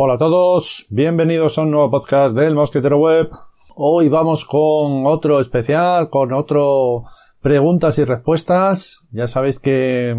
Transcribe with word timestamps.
Hola 0.00 0.14
a 0.14 0.18
todos, 0.18 0.86
bienvenidos 0.90 1.58
a 1.58 1.62
un 1.62 1.72
nuevo 1.72 1.90
podcast 1.90 2.32
del 2.32 2.54
Mosquetero 2.54 2.98
Web. 2.98 3.30
Hoy 3.74 4.08
vamos 4.08 4.44
con 4.44 5.06
otro 5.06 5.40
especial, 5.40 6.08
con 6.08 6.32
otro 6.32 7.06
preguntas 7.40 7.98
y 7.98 8.04
respuestas. 8.04 9.00
Ya 9.10 9.26
sabéis 9.26 9.58
que 9.58 10.10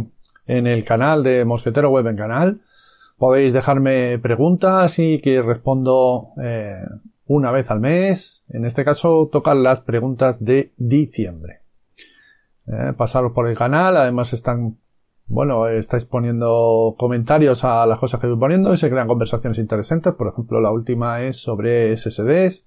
en 0.47 0.67
el 0.67 0.83
canal 0.83 1.23
de 1.23 1.45
Mosquetero 1.45 1.91
Web 1.91 2.07
en 2.07 2.17
canal 2.17 2.61
podéis 3.17 3.53
dejarme 3.53 4.19
preguntas 4.19 4.99
y 4.99 5.21
que 5.21 5.41
respondo 5.41 6.31
eh, 6.43 6.83
una 7.27 7.53
vez 7.53 7.71
al 7.71 7.79
mes. 7.79 8.43
En 8.49 8.65
este 8.65 8.83
caso 8.83 9.29
tocan 9.31 9.63
las 9.63 9.79
preguntas 9.79 10.43
de 10.43 10.73
diciembre. 10.75 11.61
Eh, 12.67 12.91
pasaros 12.97 13.31
por 13.31 13.47
el 13.47 13.57
canal, 13.57 13.95
además 13.95 14.33
están 14.33 14.75
bueno, 15.29 15.67
estáis 15.67 16.05
poniendo 16.05 16.95
comentarios 16.97 17.63
a 17.63 17.85
las 17.85 17.99
cosas 17.99 18.19
que 18.19 18.27
voy 18.27 18.39
poniendo 18.39 18.73
y 18.73 18.77
se 18.77 18.89
crean 18.89 19.07
conversaciones 19.07 19.59
interesantes. 19.59 20.13
Por 20.15 20.27
ejemplo, 20.27 20.59
la 20.59 20.71
última 20.71 21.21
es 21.21 21.37
sobre 21.37 21.95
SSDs. 21.95 22.65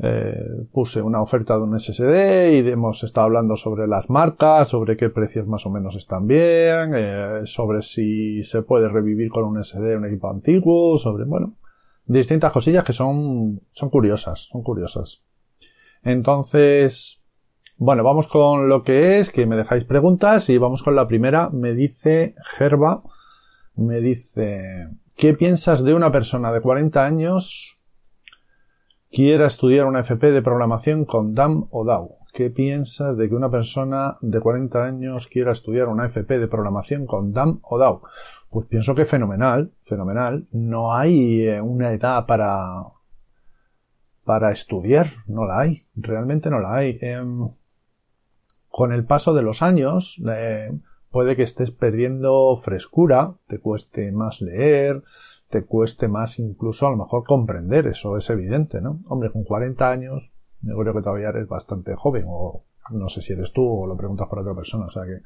Eh, 0.00 0.66
puse 0.70 1.02
una 1.02 1.20
oferta 1.20 1.54
de 1.54 1.62
un 1.62 1.80
SSD 1.80 2.52
y 2.52 2.68
hemos 2.68 3.02
estado 3.02 3.24
hablando 3.24 3.56
sobre 3.56 3.88
las 3.88 4.08
marcas, 4.08 4.68
sobre 4.68 4.96
qué 4.96 5.08
precios 5.08 5.48
más 5.48 5.66
o 5.66 5.70
menos 5.70 5.96
están 5.96 6.28
bien, 6.28 6.92
eh, 6.94 7.40
sobre 7.44 7.82
si 7.82 8.44
se 8.44 8.62
puede 8.62 8.88
revivir 8.88 9.30
con 9.30 9.44
un 9.44 9.64
SSD 9.64 9.96
un 9.96 10.04
equipo 10.04 10.30
antiguo, 10.30 10.98
sobre, 10.98 11.24
bueno, 11.24 11.54
distintas 12.04 12.52
cosillas 12.52 12.84
que 12.84 12.92
son, 12.92 13.62
son 13.72 13.90
curiosas, 13.90 14.48
son 14.52 14.62
curiosas. 14.62 15.24
Entonces, 16.04 17.17
bueno, 17.80 18.02
vamos 18.02 18.26
con 18.26 18.68
lo 18.68 18.82
que 18.82 19.20
es, 19.20 19.30
que 19.30 19.46
me 19.46 19.54
dejáis 19.54 19.84
preguntas 19.84 20.50
y 20.50 20.58
vamos 20.58 20.82
con 20.82 20.96
la 20.96 21.06
primera. 21.06 21.48
Me 21.50 21.74
dice 21.74 22.34
Gerba, 22.56 23.04
me 23.76 24.00
dice, 24.00 24.88
¿qué 25.16 25.32
piensas 25.34 25.84
de 25.84 25.94
una 25.94 26.10
persona 26.10 26.52
de 26.52 26.60
40 26.60 27.04
años 27.04 27.78
quiera 29.12 29.46
estudiar 29.46 29.86
una 29.86 30.00
FP 30.00 30.32
de 30.32 30.42
programación 30.42 31.04
con 31.04 31.36
DAM 31.36 31.68
o 31.70 31.84
DAO? 31.84 32.16
¿Qué 32.34 32.50
piensas 32.50 33.16
de 33.16 33.28
que 33.28 33.36
una 33.36 33.48
persona 33.48 34.18
de 34.22 34.40
40 34.40 34.84
años 34.84 35.28
quiera 35.28 35.52
estudiar 35.52 35.86
una 35.86 36.06
FP 36.06 36.40
de 36.40 36.48
programación 36.48 37.06
con 37.06 37.32
DAM 37.32 37.60
o 37.62 37.78
DAO? 37.78 38.02
Pues 38.50 38.66
pienso 38.66 38.96
que 38.96 39.04
fenomenal, 39.04 39.70
fenomenal. 39.84 40.48
No 40.50 40.96
hay 40.96 41.46
eh, 41.46 41.60
una 41.60 41.92
edad 41.92 42.26
para, 42.26 42.82
para 44.24 44.50
estudiar, 44.50 45.06
no 45.28 45.46
la 45.46 45.60
hay, 45.60 45.86
realmente 45.94 46.50
no 46.50 46.58
la 46.58 46.74
hay. 46.74 46.98
Em, 47.00 47.48
con 48.68 48.92
el 48.92 49.04
paso 49.04 49.34
de 49.34 49.42
los 49.42 49.62
años 49.62 50.20
puede 51.10 51.36
que 51.36 51.42
estés 51.42 51.70
perdiendo 51.70 52.56
frescura, 52.56 53.34
te 53.46 53.58
cueste 53.58 54.12
más 54.12 54.40
leer, 54.40 55.02
te 55.48 55.64
cueste 55.64 56.08
más 56.08 56.38
incluso 56.38 56.86
a 56.86 56.90
lo 56.90 56.96
mejor 56.96 57.24
comprender, 57.24 57.86
eso 57.86 58.16
es 58.16 58.28
evidente, 58.30 58.80
¿no? 58.80 59.00
Hombre, 59.08 59.30
con 59.30 59.44
40 59.44 59.90
años, 59.90 60.30
yo 60.60 60.76
creo 60.76 60.92
que 60.92 61.02
todavía 61.02 61.30
eres 61.30 61.48
bastante 61.48 61.94
joven, 61.94 62.26
o 62.28 62.64
no 62.90 63.08
sé 63.08 63.22
si 63.22 63.32
eres 63.32 63.52
tú 63.52 63.66
o 63.66 63.86
lo 63.86 63.96
preguntas 63.96 64.28
por 64.28 64.40
otra 64.40 64.54
persona, 64.54 64.86
o 64.86 64.90
sea 64.90 65.04
que 65.04 65.22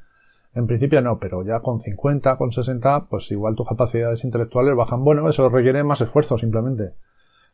en 0.55 0.67
principio 0.67 1.01
no, 1.01 1.17
pero 1.17 1.43
ya 1.43 1.61
con 1.61 1.81
50, 1.81 2.37
con 2.37 2.51
60, 2.51 3.07
pues 3.09 3.31
igual 3.31 3.55
tus 3.55 3.67
capacidades 3.67 4.23
intelectuales 4.23 4.75
bajan. 4.75 5.03
Bueno, 5.03 5.27
eso 5.27 5.49
requiere 5.49 5.83
más 5.83 6.01
esfuerzo 6.01 6.37
simplemente. 6.37 6.93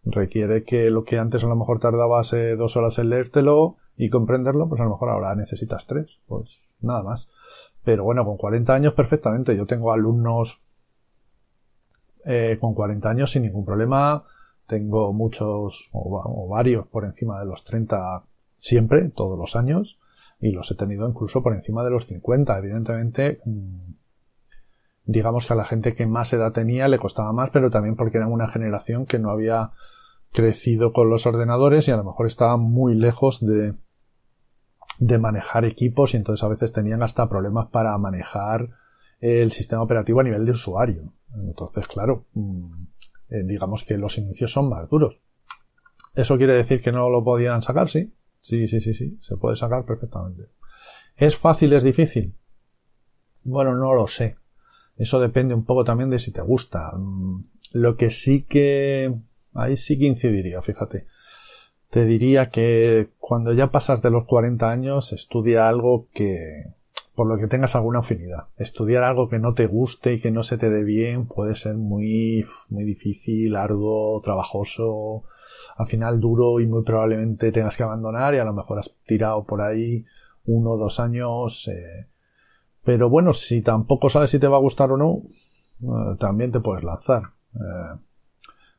Requiere 0.06 0.64
que 0.64 0.90
lo 0.90 1.04
que 1.04 1.18
antes 1.18 1.44
a 1.44 1.48
lo 1.48 1.56
mejor 1.56 1.80
tardabas 1.80 2.34
eh, 2.34 2.56
dos 2.56 2.78
horas 2.78 3.00
en 3.00 3.10
leértelo, 3.10 3.78
y 4.00 4.10
comprenderlo, 4.10 4.70
pues 4.70 4.80
a 4.80 4.86
lo 4.86 4.92
mejor 4.92 5.10
ahora 5.10 5.36
necesitas 5.36 5.86
tres, 5.86 6.20
pues 6.26 6.50
nada 6.80 7.04
más. 7.04 7.28
Pero 7.84 8.06
bueno, 8.06 8.24
con 8.24 8.38
40 8.38 8.74
años 8.74 8.94
perfectamente. 8.94 9.58
Yo 9.58 9.66
tengo 9.66 9.92
alumnos 9.92 10.62
eh, 12.24 12.58
con 12.62 12.74
40 12.74 13.10
años 13.10 13.32
sin 13.32 13.44
ningún 13.44 13.66
problema. 13.66 14.24
Tengo 14.68 15.12
muchos 15.12 15.90
o, 15.92 16.48
varios 16.48 16.88
por 16.88 17.04
encima 17.04 17.42
de 17.42 17.46
los 17.46 17.66
30 17.66 18.24
siempre, 18.58 19.10
todos 19.10 19.38
los 19.38 19.58
años. 19.58 20.00
Y 20.40 20.52
los 20.52 20.72
he 20.72 20.76
tenido 20.76 21.06
incluso 21.06 21.44
por 21.44 21.54
encima 21.54 21.84
de 21.84 21.90
los 21.90 22.08
50. 22.08 22.58
Evidentemente, 22.58 23.42
mm, 23.44 23.92
digamos 25.10 25.48
que 25.48 25.54
a 25.54 25.56
la 25.56 25.66
gente 25.66 25.96
que 25.96 26.06
más 26.06 26.32
edad 26.34 26.52
tenía 26.52 26.88
le 26.88 27.00
costaba 27.00 27.34
más, 27.34 27.50
pero 27.50 27.72
también 27.72 27.96
porque 27.96 28.18
eran 28.18 28.32
una 28.32 28.48
generación 28.48 29.08
que 29.08 29.18
no 29.18 29.32
había 29.32 29.72
crecido 30.32 30.94
con 30.94 31.10
los 31.10 31.26
ordenadores 31.26 31.88
y 31.88 31.92
a 31.92 31.98
lo 31.98 32.04
mejor 32.04 32.28
estaba 32.28 32.58
muy 32.58 32.94
lejos 32.94 33.44
de, 33.44 33.74
de 35.00 35.18
manejar 35.18 35.66
equipos 35.66 36.14
y 36.14 36.18
entonces 36.18 36.44
a 36.44 36.48
veces 36.48 36.74
tenían 36.74 37.02
hasta 37.02 37.28
problemas 37.28 37.70
para 37.70 37.98
manejar 37.98 38.70
el 39.20 39.52
sistema 39.52 39.82
operativo 39.82 40.20
a 40.20 40.24
nivel 40.24 40.46
de 40.46 40.52
usuario. 40.52 41.12
Entonces, 41.34 41.88
claro, 41.88 42.28
mm, 42.34 42.84
eh, 43.32 43.44
digamos 43.46 43.84
que 43.84 43.98
los 43.98 44.16
inicios 44.20 44.52
son 44.52 44.70
más 44.70 44.88
duros. 44.92 45.20
¿Eso 46.14 46.38
quiere 46.38 46.54
decir 46.54 46.84
que 46.84 46.92
no 46.92 47.10
lo 47.10 47.24
podían 47.24 47.64
sacar? 47.64 47.90
Sí. 47.90 48.14
Sí, 48.42 48.68
sí, 48.68 48.80
sí, 48.80 48.94
sí. 48.94 49.18
Se 49.22 49.38
puede 49.38 49.56
sacar 49.56 49.86
perfectamente. 49.86 50.50
¿Es 51.16 51.36
fácil, 51.36 51.74
es 51.74 51.84
difícil? 51.84 52.36
Bueno, 53.44 53.74
no 53.76 53.96
lo 53.96 54.08
sé. 54.08 54.39
Eso 55.00 55.20
depende 55.20 55.56
un 55.56 55.66
poco 55.66 55.84
también 55.84 56.12
de 56.12 56.20
si 56.20 56.32
te 56.32 56.42
gusta. 56.42 56.92
Mm, 56.96 57.46
lo 57.74 57.98
que 57.98 58.12
sí 58.12 58.44
que, 58.44 59.12
ahí 59.56 59.76
sí 59.76 59.98
que 59.98 60.06
incidiría, 60.06 60.62
fíjate 60.62 61.08
te 61.90 62.06
diría 62.06 62.50
que 62.50 63.10
cuando 63.18 63.52
ya 63.54 63.72
pasas 63.72 64.02
de 64.02 64.12
los 64.12 64.26
40 64.26 64.70
años, 64.70 65.12
estudia 65.12 65.68
algo 65.68 66.08
que, 66.14 66.68
por 67.16 67.28
lo 67.28 67.38
que 67.38 67.48
tengas 67.48 67.76
alguna 67.76 68.00
afinidad. 68.00 68.46
Estudiar 68.58 69.04
algo 69.04 69.28
que 69.28 69.40
no 69.40 69.54
te 69.54 69.66
guste 69.66 70.14
y 70.14 70.20
que 70.20 70.32
no 70.32 70.44
se 70.44 70.58
te 70.58 70.70
dé 70.70 70.84
bien 70.84 71.26
puede 71.26 71.56
ser 71.56 71.76
muy, 71.76 72.46
muy 72.70 72.84
difícil, 72.84 73.56
arduo, 73.56 74.22
trabajoso, 74.22 75.24
al 75.78 75.88
final 75.88 76.20
duro 76.20 76.60
y 76.60 76.68
muy 76.68 76.84
probablemente 76.84 77.52
tengas 77.52 77.76
que 77.76 77.84
abandonar 77.84 78.36
y 78.36 78.38
a 78.38 78.46
lo 78.46 78.54
mejor 78.54 78.80
has 78.80 78.92
tirado 79.08 79.44
por 79.44 79.62
ahí 79.62 80.06
uno 80.46 80.72
o 80.72 80.78
dos 80.78 81.00
años. 81.00 81.68
Eh, 81.70 82.06
pero 82.90 83.08
bueno, 83.08 83.34
si 83.34 83.62
tampoco 83.62 84.10
sabes 84.10 84.32
si 84.32 84.40
te 84.40 84.48
va 84.48 84.58
a 84.58 84.62
gustar 84.62 84.92
o 84.92 84.98
no, 84.98 85.22
eh, 85.84 86.16
también 86.18 86.52
te 86.52 86.60
puedes 86.60 86.84
lanzar. 86.84 87.22
Eh, 87.54 88.00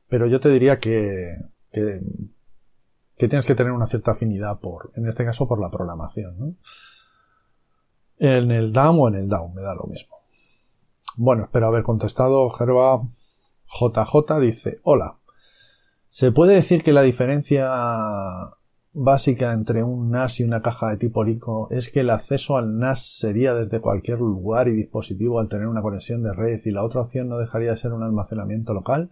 pero 0.09 0.27
yo 0.27 0.41
te 0.41 0.49
diría 0.49 0.81
que, 0.81 1.37
que 1.71 3.29
tienes 3.29 3.47
que 3.47 3.55
tener 3.55 3.71
una 3.71 3.87
cierta 3.87 4.11
afinidad 4.11 4.59
por, 4.59 4.91
en 4.97 5.07
este 5.07 5.25
caso, 5.25 5.47
por 5.47 5.61
la 5.61 5.71
programación. 5.71 6.59
En 8.19 8.51
el 8.51 8.73
DAM 8.73 8.99
o 8.99 9.07
en 9.07 9.15
el 9.15 9.29
DAO, 9.29 9.51
me 9.51 9.63
da 9.63 9.77
lo 9.77 9.85
mismo. 9.85 10.17
Bueno, 11.17 11.45
espero 11.45 11.69
haber 11.69 11.85
contestado. 11.85 12.51
Gerba 12.51 13.03
JJ 13.67 14.41
dice, 14.41 14.81
hola. 14.83 15.19
¿Se 16.09 16.33
puede 16.33 16.55
decir 16.55 16.83
que 16.83 16.93
la 16.93 17.03
diferencia 17.03 17.71
básica 18.93 19.53
entre 19.53 19.83
un 19.83 20.11
NAS 20.11 20.41
y 20.41 20.45
una 20.45 20.63
caja 20.63 20.91
de 20.91 20.97
tipo 20.97 21.23
RICO 21.23 21.69
es 21.71 21.91
que 21.91 22.01
el 22.01 22.11
acceso 22.11 22.57
al 22.57 22.79
NAS 22.79 23.19
sería 23.19 23.55
desde 23.55 23.81
cualquier 23.81 24.19
lugar 24.19 24.69
y 24.69 24.73
dispositivo 24.73 25.39
al 25.39 25.49
tener 25.49 25.67
una 25.67 25.83
conexión 25.83 26.23
de 26.23 26.33
red 26.33 26.61
y 26.65 26.71
la 26.71 26.85
otra 26.85 27.03
opción 27.03 27.29
no 27.29 27.39
dejaría 27.39 27.71
de 27.71 27.77
ser 27.77 27.93
un 27.93 28.03
almacenamiento 28.03 28.75
local? 28.75 29.11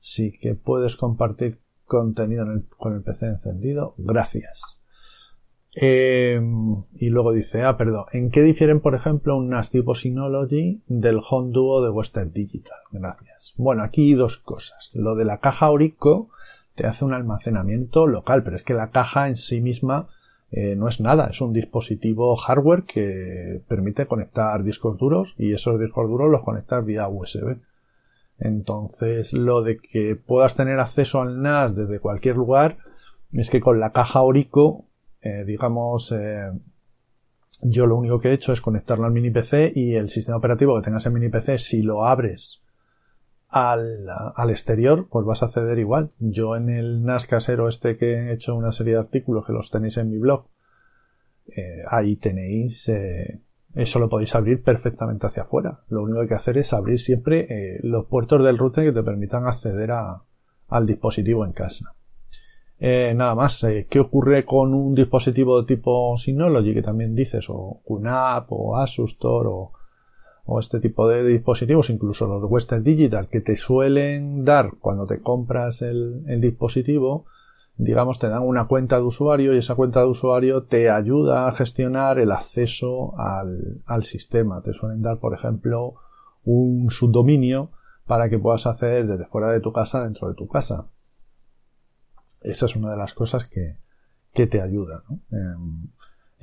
Sí 0.00 0.32
que 0.38 0.54
puedes 0.54 0.96
compartir 0.96 1.58
contenido 1.86 2.46
con 2.76 2.94
el 2.94 3.02
PC 3.02 3.26
encendido. 3.26 3.94
Gracias. 3.96 4.78
Eh, 5.76 6.40
y 6.94 7.08
luego 7.08 7.32
dice, 7.32 7.62
ah, 7.62 7.76
perdón, 7.76 8.04
¿en 8.12 8.30
qué 8.30 8.42
difieren, 8.42 8.80
por 8.80 8.94
ejemplo, 8.94 9.36
un 9.36 9.48
NAS 9.48 9.70
tipo 9.70 9.94
Synology 9.94 10.82
del 10.86 11.20
Home 11.28 11.50
Duo 11.52 11.82
de 11.82 11.90
Western 11.90 12.32
Digital? 12.32 12.78
Gracias. 12.92 13.54
Bueno, 13.56 13.82
aquí 13.82 14.14
dos 14.14 14.36
cosas. 14.38 14.90
Lo 14.94 15.16
de 15.16 15.24
la 15.24 15.38
caja 15.38 15.66
Aurico 15.66 16.28
te 16.74 16.86
hace 16.86 17.04
un 17.04 17.14
almacenamiento 17.14 18.06
local, 18.06 18.42
pero 18.42 18.56
es 18.56 18.62
que 18.62 18.74
la 18.74 18.90
caja 18.90 19.28
en 19.28 19.36
sí 19.36 19.60
misma 19.60 20.08
eh, 20.50 20.76
no 20.76 20.88
es 20.88 21.00
nada, 21.00 21.28
es 21.30 21.40
un 21.40 21.52
dispositivo 21.52 22.36
hardware 22.36 22.82
que 22.84 23.60
permite 23.66 24.06
conectar 24.06 24.62
discos 24.62 24.98
duros 24.98 25.34
y 25.38 25.52
esos 25.52 25.80
discos 25.80 26.08
duros 26.08 26.30
los 26.30 26.42
conectas 26.42 26.84
vía 26.84 27.08
USB. 27.08 27.56
Entonces, 28.38 29.32
lo 29.32 29.62
de 29.62 29.78
que 29.78 30.16
puedas 30.16 30.56
tener 30.56 30.80
acceso 30.80 31.20
al 31.20 31.40
NAS 31.40 31.76
desde 31.76 32.00
cualquier 32.00 32.36
lugar 32.36 32.78
es 33.32 33.50
que 33.50 33.60
con 33.60 33.80
la 33.80 33.90
caja 33.90 34.22
Orico, 34.22 34.84
eh, 35.22 35.44
digamos, 35.44 36.12
eh, 36.12 36.50
yo 37.62 37.86
lo 37.86 37.96
único 37.96 38.20
que 38.20 38.28
he 38.28 38.34
hecho 38.34 38.52
es 38.52 38.60
conectarlo 38.60 39.06
al 39.06 39.12
mini 39.12 39.30
PC 39.30 39.72
y 39.74 39.94
el 39.94 40.08
sistema 40.08 40.36
operativo 40.36 40.76
que 40.76 40.84
tengas 40.84 41.06
en 41.06 41.14
mini 41.14 41.28
PC, 41.28 41.58
si 41.58 41.82
lo 41.82 42.06
abres 42.06 42.60
al, 43.54 44.06
al, 44.34 44.50
exterior, 44.50 45.08
pues 45.08 45.24
vas 45.24 45.42
a 45.42 45.46
acceder 45.46 45.78
igual. 45.78 46.10
Yo 46.18 46.56
en 46.56 46.70
el 46.70 47.04
NAS 47.04 47.26
casero 47.26 47.68
este 47.68 47.96
que 47.96 48.14
he 48.14 48.32
hecho 48.32 48.54
una 48.54 48.72
serie 48.72 48.94
de 48.94 49.00
artículos 49.00 49.46
que 49.46 49.52
los 49.52 49.70
tenéis 49.70 49.96
en 49.96 50.10
mi 50.10 50.18
blog, 50.18 50.46
eh, 51.46 51.82
ahí 51.88 52.16
tenéis 52.16 52.90
eso 53.74 53.98
lo 53.98 54.08
podéis 54.08 54.34
abrir 54.34 54.62
perfectamente 54.62 55.26
hacia 55.26 55.42
afuera. 55.42 55.80
Lo 55.88 56.02
único 56.02 56.18
que 56.18 56.22
hay 56.22 56.28
que 56.28 56.34
hacer 56.34 56.58
es 56.58 56.72
abrir 56.72 57.00
siempre 57.00 57.46
eh, 57.50 57.80
los 57.82 58.06
puertos 58.06 58.42
del 58.44 58.56
router 58.56 58.84
que 58.84 58.92
te 58.92 59.02
permitan 59.02 59.46
acceder 59.46 59.90
al 59.90 60.86
dispositivo 60.86 61.44
en 61.44 61.52
casa. 61.52 61.94
Eh, 62.78 63.12
nada 63.16 63.34
más, 63.34 63.62
eh, 63.64 63.86
¿qué 63.90 63.98
ocurre 63.98 64.44
con 64.44 64.74
un 64.74 64.94
dispositivo 64.94 65.60
de 65.60 65.66
tipo 65.66 66.16
Synology 66.16 66.74
que 66.74 66.82
también 66.82 67.14
dices, 67.14 67.46
o 67.48 67.80
QNAP, 67.84 68.46
o 68.50 68.76
Asus 68.76 69.16
o, 69.22 69.72
o 70.46 70.60
este 70.60 70.80
tipo 70.80 71.08
de 71.08 71.24
dispositivos, 71.24 71.90
incluso 71.90 72.26
los 72.26 72.50
Western 72.50 72.84
Digital, 72.84 73.28
que 73.28 73.40
te 73.40 73.56
suelen 73.56 74.44
dar 74.44 74.72
cuando 74.80 75.06
te 75.06 75.20
compras 75.20 75.80
el, 75.80 76.40
dispositivo, 76.40 77.24
digamos, 77.76 78.18
te 78.18 78.28
dan 78.28 78.42
una 78.42 78.66
cuenta 78.66 78.96
de 78.96 79.02
usuario 79.02 79.54
y 79.54 79.58
esa 79.58 79.74
cuenta 79.74 80.00
de 80.00 80.06
usuario 80.06 80.64
te 80.64 80.90
ayuda 80.90 81.48
a 81.48 81.52
gestionar 81.52 82.18
el 82.18 82.30
acceso 82.30 83.18
al, 83.18 83.82
al 83.86 84.04
sistema. 84.04 84.60
Te 84.62 84.74
suelen 84.74 85.02
dar, 85.02 85.18
por 85.18 85.34
ejemplo, 85.34 85.94
un 86.44 86.90
subdominio 86.90 87.70
para 88.06 88.28
que 88.28 88.38
puedas 88.38 88.66
hacer 88.66 89.06
desde 89.06 89.24
fuera 89.24 89.50
de 89.50 89.60
tu 89.60 89.72
casa 89.72 90.04
dentro 90.04 90.28
de 90.28 90.34
tu 90.34 90.46
casa. 90.46 90.88
Esa 92.42 92.66
es 92.66 92.76
una 92.76 92.90
de 92.90 92.98
las 92.98 93.14
cosas 93.14 93.46
que, 93.46 93.78
que 94.34 94.46
te 94.46 94.60
ayuda. 94.60 95.02
¿no? 95.08 95.20
Em, 95.30 95.86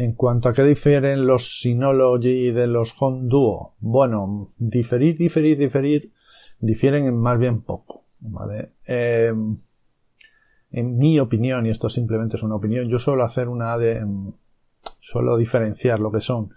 en 0.03 0.13
cuanto 0.13 0.49
a 0.49 0.53
qué 0.53 0.63
difieren 0.63 1.27
los 1.27 1.61
Synology 1.61 2.51
de 2.51 2.65
los 2.65 2.95
Home 2.99 3.27
Duo, 3.29 3.75
bueno, 3.79 4.51
diferir, 4.57 5.15
diferir, 5.15 5.59
diferir, 5.59 6.11
difieren 6.59 7.15
más 7.15 7.37
bien 7.37 7.61
poco, 7.61 8.05
¿vale? 8.19 8.71
Em, 8.85 9.57
en 10.71 10.97
mi 10.97 11.19
opinión, 11.19 11.67
y 11.67 11.69
esto 11.69 11.87
simplemente 11.87 12.35
es 12.35 12.41
una 12.41 12.55
opinión, 12.55 12.89
yo 12.89 12.97
suelo 12.97 13.23
hacer 13.23 13.47
una 13.47 13.77
de, 13.77 13.97
em, 13.97 14.31
suelo 14.99 15.37
diferenciar 15.37 15.99
lo 15.99 16.11
que 16.11 16.21
son 16.21 16.49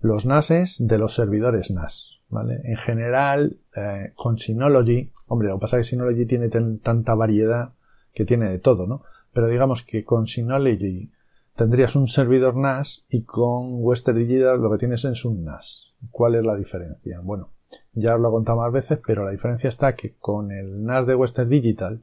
los 0.00 0.24
NASes 0.24 0.76
de 0.78 0.98
los 0.98 1.14
servidores 1.14 1.72
NAS, 1.72 2.20
¿vale? 2.28 2.60
En 2.62 2.76
general, 2.76 3.56
eh, 3.74 4.12
con 4.14 4.38
Synology, 4.38 5.10
hombre, 5.26 5.48
lo 5.48 5.56
que 5.56 5.62
pasa 5.62 5.78
es 5.78 5.86
que 5.86 5.90
Synology 5.90 6.26
tiene 6.26 6.48
tanta 6.48 7.14
variedad 7.14 7.72
que 8.14 8.24
tiene 8.24 8.48
de 8.48 8.60
todo, 8.60 8.86
¿no? 8.86 9.02
Pero 9.32 9.48
digamos 9.48 9.82
que 9.82 10.04
con 10.04 10.28
Synology 10.28 11.10
tendrías 11.56 11.96
un 11.96 12.08
servidor 12.08 12.56
NAS 12.56 13.04
y 13.08 13.22
con 13.22 13.82
Western 13.84 14.18
Digital 14.18 14.60
lo 14.60 14.70
que 14.70 14.78
tienes 14.78 15.04
es 15.04 15.24
un 15.24 15.44
NAS. 15.44 15.92
¿Cuál 16.10 16.34
es 16.34 16.44
la 16.44 16.56
diferencia? 16.56 17.20
Bueno, 17.20 17.50
ya 17.92 18.14
os 18.14 18.20
lo 18.20 18.28
he 18.28 18.32
contado 18.32 18.58
más 18.58 18.72
veces, 18.72 18.98
pero 19.06 19.24
la 19.24 19.30
diferencia 19.30 19.68
está 19.68 19.94
que 19.94 20.14
con 20.18 20.50
el 20.50 20.84
NAS 20.84 21.06
de 21.06 21.14
Western 21.14 21.48
Digital 21.48 22.02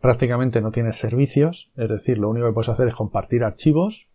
prácticamente 0.00 0.60
no 0.60 0.70
tienes 0.70 0.96
servicios, 0.96 1.70
es 1.76 1.88
decir, 1.88 2.18
lo 2.18 2.28
único 2.28 2.46
que 2.46 2.52
puedes 2.52 2.68
hacer 2.68 2.88
es 2.88 2.94
compartir 2.94 3.44
archivos. 3.44 4.08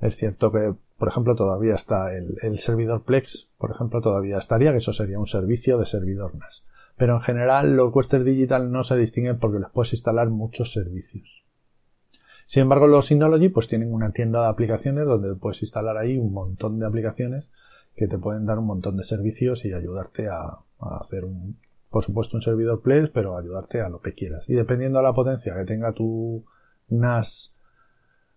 Es 0.00 0.16
cierto 0.16 0.52
que, 0.52 0.74
por 0.96 1.08
ejemplo, 1.08 1.34
todavía 1.34 1.74
está 1.74 2.14
el, 2.14 2.36
el 2.42 2.58
servidor 2.58 3.02
Plex, 3.02 3.50
por 3.58 3.70
ejemplo, 3.70 4.00
todavía 4.00 4.38
estaría, 4.38 4.70
que 4.72 4.78
eso 4.78 4.92
sería 4.92 5.18
un 5.18 5.26
servicio 5.26 5.78
de 5.78 5.86
servidor 5.86 6.34
NAS. 6.36 6.64
Pero 6.96 7.14
en 7.14 7.20
general 7.20 7.76
los 7.76 7.94
Western 7.94 8.24
Digital 8.24 8.70
no 8.72 8.84
se 8.84 8.96
distinguen 8.96 9.38
porque 9.38 9.60
les 9.60 9.70
puedes 9.70 9.92
instalar 9.92 10.28
muchos 10.28 10.72
servicios. 10.72 11.44
Sin 12.48 12.62
embargo, 12.62 12.86
los 12.86 13.04
Synology 13.04 13.50
pues 13.50 13.68
tienen 13.68 13.92
una 13.92 14.10
tienda 14.10 14.40
de 14.40 14.48
aplicaciones 14.48 15.04
donde 15.04 15.34
puedes 15.34 15.60
instalar 15.60 15.98
ahí 15.98 16.16
un 16.16 16.32
montón 16.32 16.78
de 16.78 16.86
aplicaciones 16.86 17.50
que 17.94 18.08
te 18.08 18.16
pueden 18.16 18.46
dar 18.46 18.58
un 18.58 18.64
montón 18.64 18.96
de 18.96 19.04
servicios 19.04 19.66
y 19.66 19.74
ayudarte 19.74 20.28
a, 20.28 20.60
hacer 20.98 21.26
un, 21.26 21.58
por 21.90 22.04
supuesto 22.04 22.38
un 22.38 22.42
servidor 22.42 22.80
Plex, 22.80 23.10
pero 23.10 23.36
ayudarte 23.36 23.82
a 23.82 23.90
lo 23.90 24.00
que 24.00 24.14
quieras. 24.14 24.48
Y 24.48 24.54
dependiendo 24.54 24.98
de 24.98 25.04
la 25.04 25.12
potencia 25.12 25.54
que 25.54 25.66
tenga 25.66 25.92
tu 25.92 26.42
NAS 26.88 27.54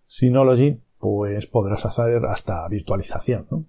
Synology, 0.08 0.78
pues 0.98 1.46
podrás 1.46 1.86
hacer 1.86 2.26
hasta 2.26 2.68
virtualización, 2.68 3.46
¿no? 3.50 3.64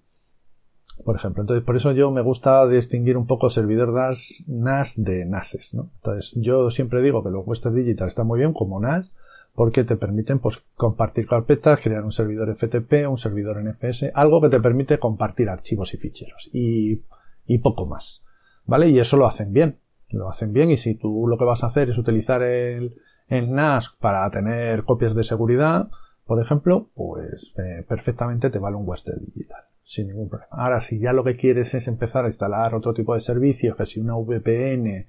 Por 1.06 1.16
ejemplo, 1.16 1.42
entonces 1.42 1.64
por 1.64 1.74
eso 1.74 1.92
yo 1.92 2.10
me 2.10 2.20
gusta 2.20 2.68
distinguir 2.68 3.16
un 3.16 3.26
poco 3.26 3.48
servidor 3.48 3.94
NAS, 3.94 4.44
NAS 4.46 5.02
de 5.02 5.24
NASes, 5.24 5.72
¿no? 5.72 5.88
Entonces 5.94 6.32
yo 6.36 6.68
siempre 6.68 7.00
digo 7.00 7.24
que 7.24 7.30
los 7.30 7.46
Western 7.46 7.74
Digital 7.74 8.08
está 8.08 8.24
muy 8.24 8.40
bien 8.40 8.52
como 8.52 8.78
NAS, 8.78 9.10
porque 9.54 9.84
te 9.84 9.96
permiten 9.96 10.40
pues, 10.40 10.62
compartir 10.74 11.26
carpetas, 11.26 11.80
crear 11.80 12.02
un 12.02 12.12
servidor 12.12 12.54
FTP, 12.54 13.08
un 13.08 13.18
servidor 13.18 13.62
NFS, 13.62 14.10
algo 14.14 14.40
que 14.40 14.48
te 14.48 14.60
permite 14.60 14.98
compartir 14.98 15.48
archivos 15.48 15.94
y 15.94 15.96
ficheros 15.96 16.50
y, 16.52 17.02
y 17.46 17.58
poco 17.58 17.86
más. 17.86 18.24
¿Vale? 18.66 18.88
Y 18.88 18.98
eso 18.98 19.16
lo 19.16 19.26
hacen 19.26 19.52
bien. 19.52 19.78
Lo 20.10 20.28
hacen 20.28 20.52
bien 20.52 20.70
y 20.70 20.76
si 20.76 20.94
tú 20.94 21.26
lo 21.28 21.38
que 21.38 21.44
vas 21.44 21.64
a 21.64 21.68
hacer 21.68 21.90
es 21.90 21.98
utilizar 21.98 22.42
el, 22.42 22.96
el 23.28 23.52
NAS 23.52 23.94
para 24.00 24.28
tener 24.30 24.84
copias 24.84 25.14
de 25.14 25.24
seguridad, 25.24 25.88
por 26.26 26.40
ejemplo, 26.40 26.88
pues 26.94 27.52
eh, 27.58 27.84
perfectamente 27.86 28.50
te 28.50 28.58
vale 28.58 28.76
un 28.76 28.88
Western 28.88 29.24
Digital, 29.24 29.62
sin 29.82 30.08
ningún 30.08 30.28
problema. 30.28 30.50
Ahora, 30.52 30.80
si 30.80 30.98
ya 30.98 31.12
lo 31.12 31.24
que 31.24 31.36
quieres 31.36 31.74
es 31.74 31.86
empezar 31.86 32.24
a 32.24 32.28
instalar 32.28 32.74
otro 32.74 32.94
tipo 32.94 33.14
de 33.14 33.20
servicios, 33.20 33.76
que 33.76 33.86
si 33.86 34.00
una 34.00 34.14
VPN, 34.16 35.06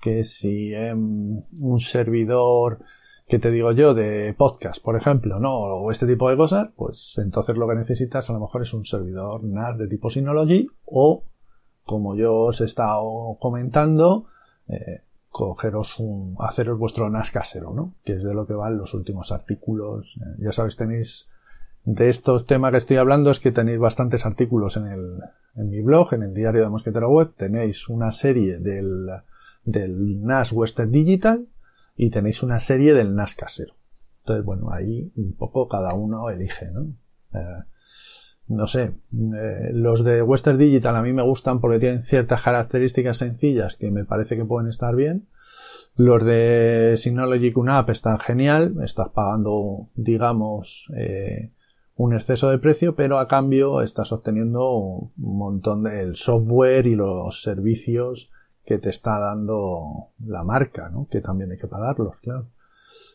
que 0.00 0.24
si 0.24 0.72
em, 0.74 1.42
un 1.60 1.80
servidor 1.80 2.80
que 3.26 3.38
te 3.38 3.50
digo 3.50 3.72
yo 3.72 3.94
de 3.94 4.34
podcast, 4.36 4.82
por 4.82 4.96
ejemplo, 4.96 5.40
¿no? 5.40 5.54
O 5.56 5.90
este 5.90 6.06
tipo 6.06 6.28
de 6.28 6.36
cosas, 6.36 6.68
pues 6.76 7.14
entonces 7.18 7.56
lo 7.56 7.66
que 7.66 7.74
necesitas 7.74 8.28
a 8.28 8.34
lo 8.34 8.40
mejor 8.40 8.62
es 8.62 8.74
un 8.74 8.84
servidor 8.84 9.42
NAS 9.44 9.78
de 9.78 9.88
tipo 9.88 10.10
Synology 10.10 10.68
o, 10.86 11.24
como 11.84 12.16
yo 12.16 12.34
os 12.34 12.60
he 12.60 12.64
estado 12.64 13.36
comentando, 13.40 14.26
eh, 14.68 15.02
cogeros 15.30 15.98
un, 15.98 16.36
haceros 16.38 16.78
vuestro 16.78 17.08
NAS 17.08 17.30
casero, 17.30 17.72
¿no? 17.72 17.94
Que 18.04 18.14
es 18.14 18.22
de 18.22 18.34
lo 18.34 18.46
que 18.46 18.54
van 18.54 18.76
los 18.76 18.92
últimos 18.94 19.32
artículos. 19.32 20.16
Eh, 20.20 20.42
ya 20.42 20.52
sabéis, 20.52 20.76
tenéis 20.76 21.28
de 21.84 22.08
estos 22.08 22.46
temas 22.46 22.72
que 22.72 22.78
estoy 22.78 22.96
hablando 22.98 23.30
es 23.30 23.40
que 23.40 23.52
tenéis 23.52 23.78
bastantes 23.78 24.24
artículos 24.24 24.76
en 24.76 24.86
el, 24.86 25.18
en 25.56 25.70
mi 25.70 25.80
blog, 25.80 26.14
en 26.14 26.22
el 26.22 26.34
diario 26.34 26.62
de 26.62 26.68
Mosquetero 26.68 27.10
Web, 27.10 27.32
tenéis 27.36 27.88
una 27.88 28.10
serie 28.10 28.58
del, 28.58 29.08
del 29.64 30.22
NAS 30.22 30.52
Western 30.52 30.90
Digital, 30.90 31.46
y 31.96 32.10
tenéis 32.10 32.42
una 32.42 32.60
serie 32.60 32.94
del 32.94 33.14
NAS 33.14 33.34
casero. 33.34 33.74
Entonces, 34.22 34.44
bueno, 34.44 34.70
ahí 34.72 35.12
un 35.16 35.34
poco 35.36 35.68
cada 35.68 35.94
uno 35.94 36.30
elige, 36.30 36.70
¿no? 36.70 36.86
Eh, 37.34 37.62
no 38.48 38.66
sé, 38.66 38.92
eh, 39.12 39.70
los 39.72 40.04
de 40.04 40.22
Western 40.22 40.58
Digital 40.58 40.96
a 40.96 41.02
mí 41.02 41.12
me 41.12 41.22
gustan 41.22 41.60
porque 41.60 41.78
tienen 41.78 42.02
ciertas 42.02 42.42
características 42.42 43.16
sencillas 43.16 43.76
que 43.76 43.90
me 43.90 44.04
parece 44.04 44.36
que 44.36 44.44
pueden 44.44 44.68
estar 44.68 44.94
bien. 44.94 45.26
Los 45.96 46.24
de 46.24 46.94
Synology 46.96 47.52
QNAP 47.52 47.90
están 47.90 48.18
genial, 48.18 48.74
estás 48.82 49.10
pagando, 49.10 49.88
digamos, 49.94 50.90
eh, 50.96 51.52
un 51.96 52.12
exceso 52.12 52.50
de 52.50 52.58
precio, 52.58 52.96
pero 52.96 53.18
a 53.18 53.28
cambio 53.28 53.80
estás 53.80 54.10
obteniendo 54.12 54.72
un 54.72 55.12
montón 55.16 55.84
del 55.84 56.16
software 56.16 56.86
y 56.86 56.96
los 56.96 57.42
servicios 57.42 58.30
que 58.64 58.78
te 58.78 58.88
está 58.88 59.18
dando 59.18 60.10
la 60.24 60.42
marca, 60.42 60.88
¿no? 60.88 61.06
Que 61.10 61.20
también 61.20 61.50
hay 61.50 61.58
que 61.58 61.66
pagarlos, 61.66 62.16
claro. 62.18 62.48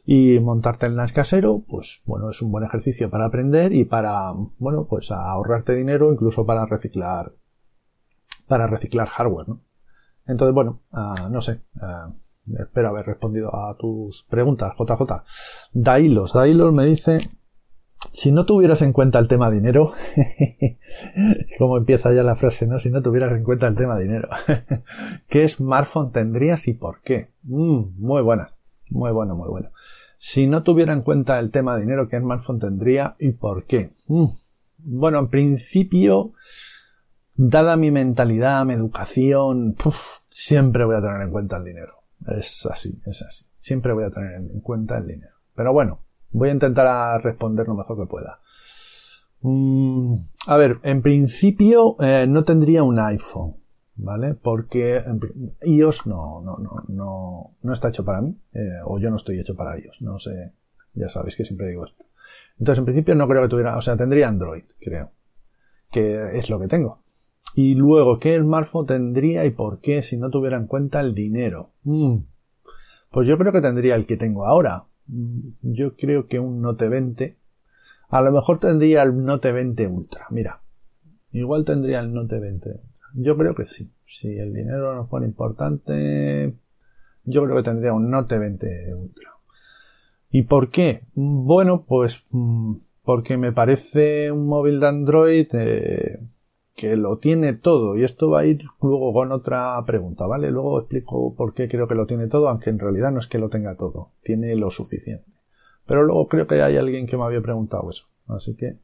Y 0.06 0.40
montarte 0.40 0.86
el 0.86 0.96
NAS 0.96 1.12
casero, 1.12 1.64
pues 1.68 2.02
bueno, 2.06 2.30
es 2.30 2.42
un 2.42 2.52
buen 2.52 2.64
ejercicio 2.64 3.10
para 3.10 3.26
aprender 3.26 3.74
y 3.74 3.86
para, 3.86 4.32
bueno, 4.58 4.86
pues 4.90 5.12
ahorrarte 5.12 5.76
dinero, 5.76 6.12
incluso 6.12 6.46
para 6.46 6.66
reciclar, 6.66 7.34
para 8.48 8.68
reciclar 8.68 9.08
hardware, 9.08 9.50
¿no? 9.50 9.62
Entonces, 10.26 10.54
bueno, 10.54 10.82
ah, 10.92 11.28
no 11.30 11.42
sé, 11.42 11.62
ah, 11.82 12.12
espero 12.60 12.90
haber 12.90 13.06
respondido 13.06 13.56
a 13.56 13.76
tus 13.78 14.26
preguntas, 14.30 14.74
JJ. 14.78 15.24
Dailos, 15.74 16.34
Dailos 16.34 16.74
me 16.74 16.86
dice 16.86 17.30
si 18.14 18.32
no 18.32 18.46
tuvieras 18.46 18.82
en 18.82 18.94
cuenta 18.94 19.20
el 19.20 19.28
tema 19.28 19.52
dinero, 19.52 19.94
como 21.58 21.78
empieza 21.78 22.14
ya 22.14 22.24
la 22.24 22.36
frase, 22.36 22.66
¿no? 22.66 22.80
Si 22.80 22.90
no 22.90 23.02
tuvieras 23.02 23.32
en 23.34 23.44
cuenta 23.44 23.68
el 23.68 23.76
tema 23.76 24.00
dinero, 24.00 24.30
¿qué 25.28 25.48
smartphone 25.48 26.12
tendrías 26.12 26.68
y 26.68 26.74
por 26.74 27.02
qué? 27.02 27.30
Mm, 27.44 27.98
muy 27.98 28.22
buena, 28.22 28.54
muy 28.90 29.12
bueno, 29.12 29.36
muy 29.36 29.50
bueno. 29.50 29.72
Si 30.18 30.48
no 30.48 30.64
tuviera 30.64 30.94
en 30.94 31.02
cuenta 31.02 31.40
el 31.40 31.52
tema 31.52 31.78
dinero, 31.78 32.08
¿qué 32.10 32.20
smartphone 32.20 32.60
tendría 32.60 33.16
y 33.20 33.32
por 33.32 33.66
qué? 33.66 33.92
Mm, 34.08 34.28
bueno, 34.80 35.20
en 35.20 35.28
principio, 35.28 36.34
dada 37.36 37.76
mi 37.76 37.92
mentalidad, 37.92 38.66
mi 38.66 38.74
educación, 38.74 39.76
siempre 40.30 40.86
voy 40.86 40.96
a 40.96 41.02
tener 41.02 41.22
en 41.22 41.32
cuenta 41.32 41.58
el 41.58 41.66
dinero. 41.66 41.96
Es 42.28 42.66
así, 42.66 43.00
es 43.06 43.22
así. 43.22 43.46
Siempre 43.60 43.94
voy 43.94 44.06
a 44.06 44.10
tener 44.10 44.36
en 44.36 44.60
cuenta 44.62 44.98
el 44.98 45.08
dinero. 45.08 45.36
Pero 45.56 45.74
bueno, 45.74 46.00
Voy 46.32 46.50
a 46.50 46.54
intentar 46.54 47.24
responder 47.24 47.68
lo 47.68 47.76
mejor 47.76 47.98
que 47.98 48.06
pueda. 48.06 48.40
Mm, 49.42 50.16
a 50.48 50.58
ver, 50.58 50.80
en 50.84 51.02
principio 51.02 51.96
eh, 52.00 52.26
no 52.28 52.44
tendría 52.44 52.84
un 52.84 53.00
iPhone, 53.00 53.56
¿vale? 53.96 54.34
Porque 54.34 55.04
iOS 55.62 56.08
no, 56.08 56.42
no, 56.42 56.58
no, 56.58 56.84
no, 56.88 57.56
no 57.62 57.74
está 57.74 57.90
hecho 57.90 58.04
para 58.04 58.22
mí, 58.22 58.36
eh, 58.54 58.80
o 58.86 59.00
yo 59.00 59.10
no 59.10 59.16
estoy 59.16 59.40
hecho 59.40 59.56
para 59.56 59.80
iOS, 59.80 60.02
no 60.02 60.20
sé, 60.20 60.54
ya 60.94 61.10
sabéis 61.10 61.36
que 61.36 61.46
siempre 61.46 61.68
digo 61.68 61.86
esto. 61.86 62.06
Entonces, 62.60 62.80
en 62.80 62.86
principio 62.86 63.16
no 63.16 63.28
creo 63.28 63.44
que 63.44 63.48
tuviera, 63.48 63.78
o 63.78 63.82
sea, 63.82 63.96
tendría 63.96 64.28
Android, 64.28 64.66
creo, 64.80 65.12
que 65.92 66.38
es 66.38 66.50
lo 66.50 66.60
que 66.60 66.68
tengo. 66.68 67.00
Y 67.56 67.76
luego, 67.76 68.20
¿qué 68.20 68.38
smartphone 68.38 68.86
tendría 68.86 69.46
y 69.46 69.52
por 69.52 69.80
qué 69.80 70.02
si 70.02 70.18
no 70.18 70.30
tuviera 70.30 70.58
en 70.58 70.68
cuenta 70.68 71.00
el 71.00 71.16
dinero? 71.16 71.72
Mm, 71.84 72.18
pues 73.12 73.28
yo 73.28 73.38
creo 73.38 73.52
que 73.52 73.62
tendría 73.62 73.96
el 73.96 74.06
que 74.06 74.18
tengo 74.18 74.46
ahora, 74.46 74.84
yo 75.62 75.96
creo 75.96 76.28
que 76.28 76.40
un 76.40 76.62
Note 76.62 76.88
20. 76.88 77.38
A 78.10 78.22
lo 78.22 78.32
mejor 78.32 78.60
tendría 78.60 79.04
el 79.04 79.24
Note 79.24 79.52
20 79.52 79.88
Ultra. 79.88 80.26
Mira, 80.30 80.62
igual 81.32 81.66
tendría 81.66 82.00
el 82.00 82.14
Note 82.14 82.40
20 82.40 82.80
Yo 83.16 83.38
creo 83.38 83.56
que 83.56 83.66
sí. 83.66 83.90
Si 84.08 84.38
el 84.38 84.54
dinero 84.54 84.96
no 84.96 85.08
fuera 85.08 85.26
importante, 85.26 86.54
yo 87.24 87.44
creo 87.44 87.58
que 87.58 87.64
tendría 87.64 87.94
un 87.94 88.10
Note 88.10 88.38
20 88.38 88.96
Ultra. 88.96 89.30
¿Y 90.32 90.44
por 90.44 90.70
qué? 90.70 91.02
Bueno, 91.14 91.86
pues 91.88 92.26
mm, 92.32 92.76
porque 93.04 93.38
me 93.38 93.52
parece 93.52 94.32
un 94.32 94.48
móvil 94.48 94.80
de 94.80 94.88
Android 94.88 95.48
eh, 95.54 96.20
que 96.80 96.96
lo 96.96 97.18
tiene 97.18 97.54
todo. 97.54 97.98
Y 97.98 98.04
esto 98.04 98.30
va 98.30 98.42
a 98.42 98.46
ir 98.46 98.62
luego 98.82 99.12
con 99.14 99.32
otra 99.32 99.84
pregunta, 99.86 100.26
¿vale? 100.26 100.50
Luego 100.50 100.80
explico 100.80 101.36
por 101.36 101.54
qué 101.54 101.68
creo 101.68 101.88
que 101.88 101.96
lo 101.96 102.06
tiene 102.06 102.28
todo, 102.28 102.48
aunque 102.48 102.70
en 102.70 102.80
realidad 102.80 103.12
no 103.12 103.20
es 103.20 103.28
que 103.28 103.38
lo 103.38 103.50
tenga 103.50 103.76
todo, 103.76 104.12
tiene 104.24 104.56
lo 104.56 104.70
suficiente. 104.70 105.30
Pero 105.86 106.04
luego 106.04 106.28
creo 106.28 106.48
que 106.48 106.62
hay 106.62 106.78
alguien 106.78 107.06
que 107.06 107.18
me 107.18 107.24
había 107.24 107.42
preguntado 107.42 107.90
eso. 107.90 108.06
Así 108.28 108.56
que 108.56 108.78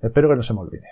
espero 0.00 0.28
que 0.30 0.36
no 0.36 0.42
se 0.42 0.54
me 0.54 0.60
olvide. 0.60 0.86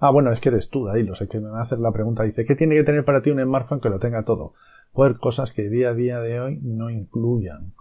Ah, 0.00 0.10
bueno, 0.10 0.32
es 0.32 0.40
que 0.40 0.48
eres 0.48 0.70
tú, 0.70 0.88
ahí 0.88 1.02
lo 1.02 1.14
sé 1.14 1.28
que 1.28 1.40
me 1.40 1.50
va 1.50 1.58
a 1.58 1.62
hacer 1.62 1.78
la 1.78 1.92
pregunta. 1.92 2.22
Dice, 2.22 2.44
¿qué 2.44 2.54
tiene 2.54 2.74
que 2.76 2.84
tener 2.84 3.04
para 3.04 3.22
ti 3.22 3.30
un 3.30 3.42
smartphone 3.42 3.80
que 3.80 3.90
lo 3.90 3.98
tenga 3.98 4.24
todo? 4.24 4.54
Pues 4.92 5.16
cosas 5.18 5.52
que 5.52 5.68
día 5.68 5.90
a 5.90 5.94
día 5.94 6.20
de 6.20 6.40
hoy 6.40 6.58
no 6.62 6.90
incluyan. 6.90 7.74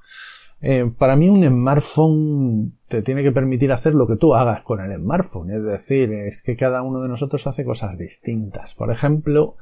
Eh, 0.60 0.92
para 0.98 1.16
mí 1.16 1.30
un 1.30 1.48
smartphone 1.48 2.74
te 2.88 3.04
tiene 3.04 3.22
que 3.22 3.32
permitir 3.32 3.72
hacer 3.72 3.94
lo 3.94 4.08
que 4.08 4.16
tú 4.16 4.34
hagas 4.34 4.64
con 4.64 4.80
el 4.80 5.00
smartphone. 5.00 5.52
Es 5.52 5.64
decir, 5.64 6.12
es 6.14 6.42
que 6.42 6.56
cada 6.56 6.82
uno 6.82 7.02
de 7.02 7.10
nosotros 7.10 7.46
hace 7.48 7.64
cosas 7.64 7.98
distintas. 7.98 8.74
Por 8.76 8.92
ejemplo, 8.92 9.56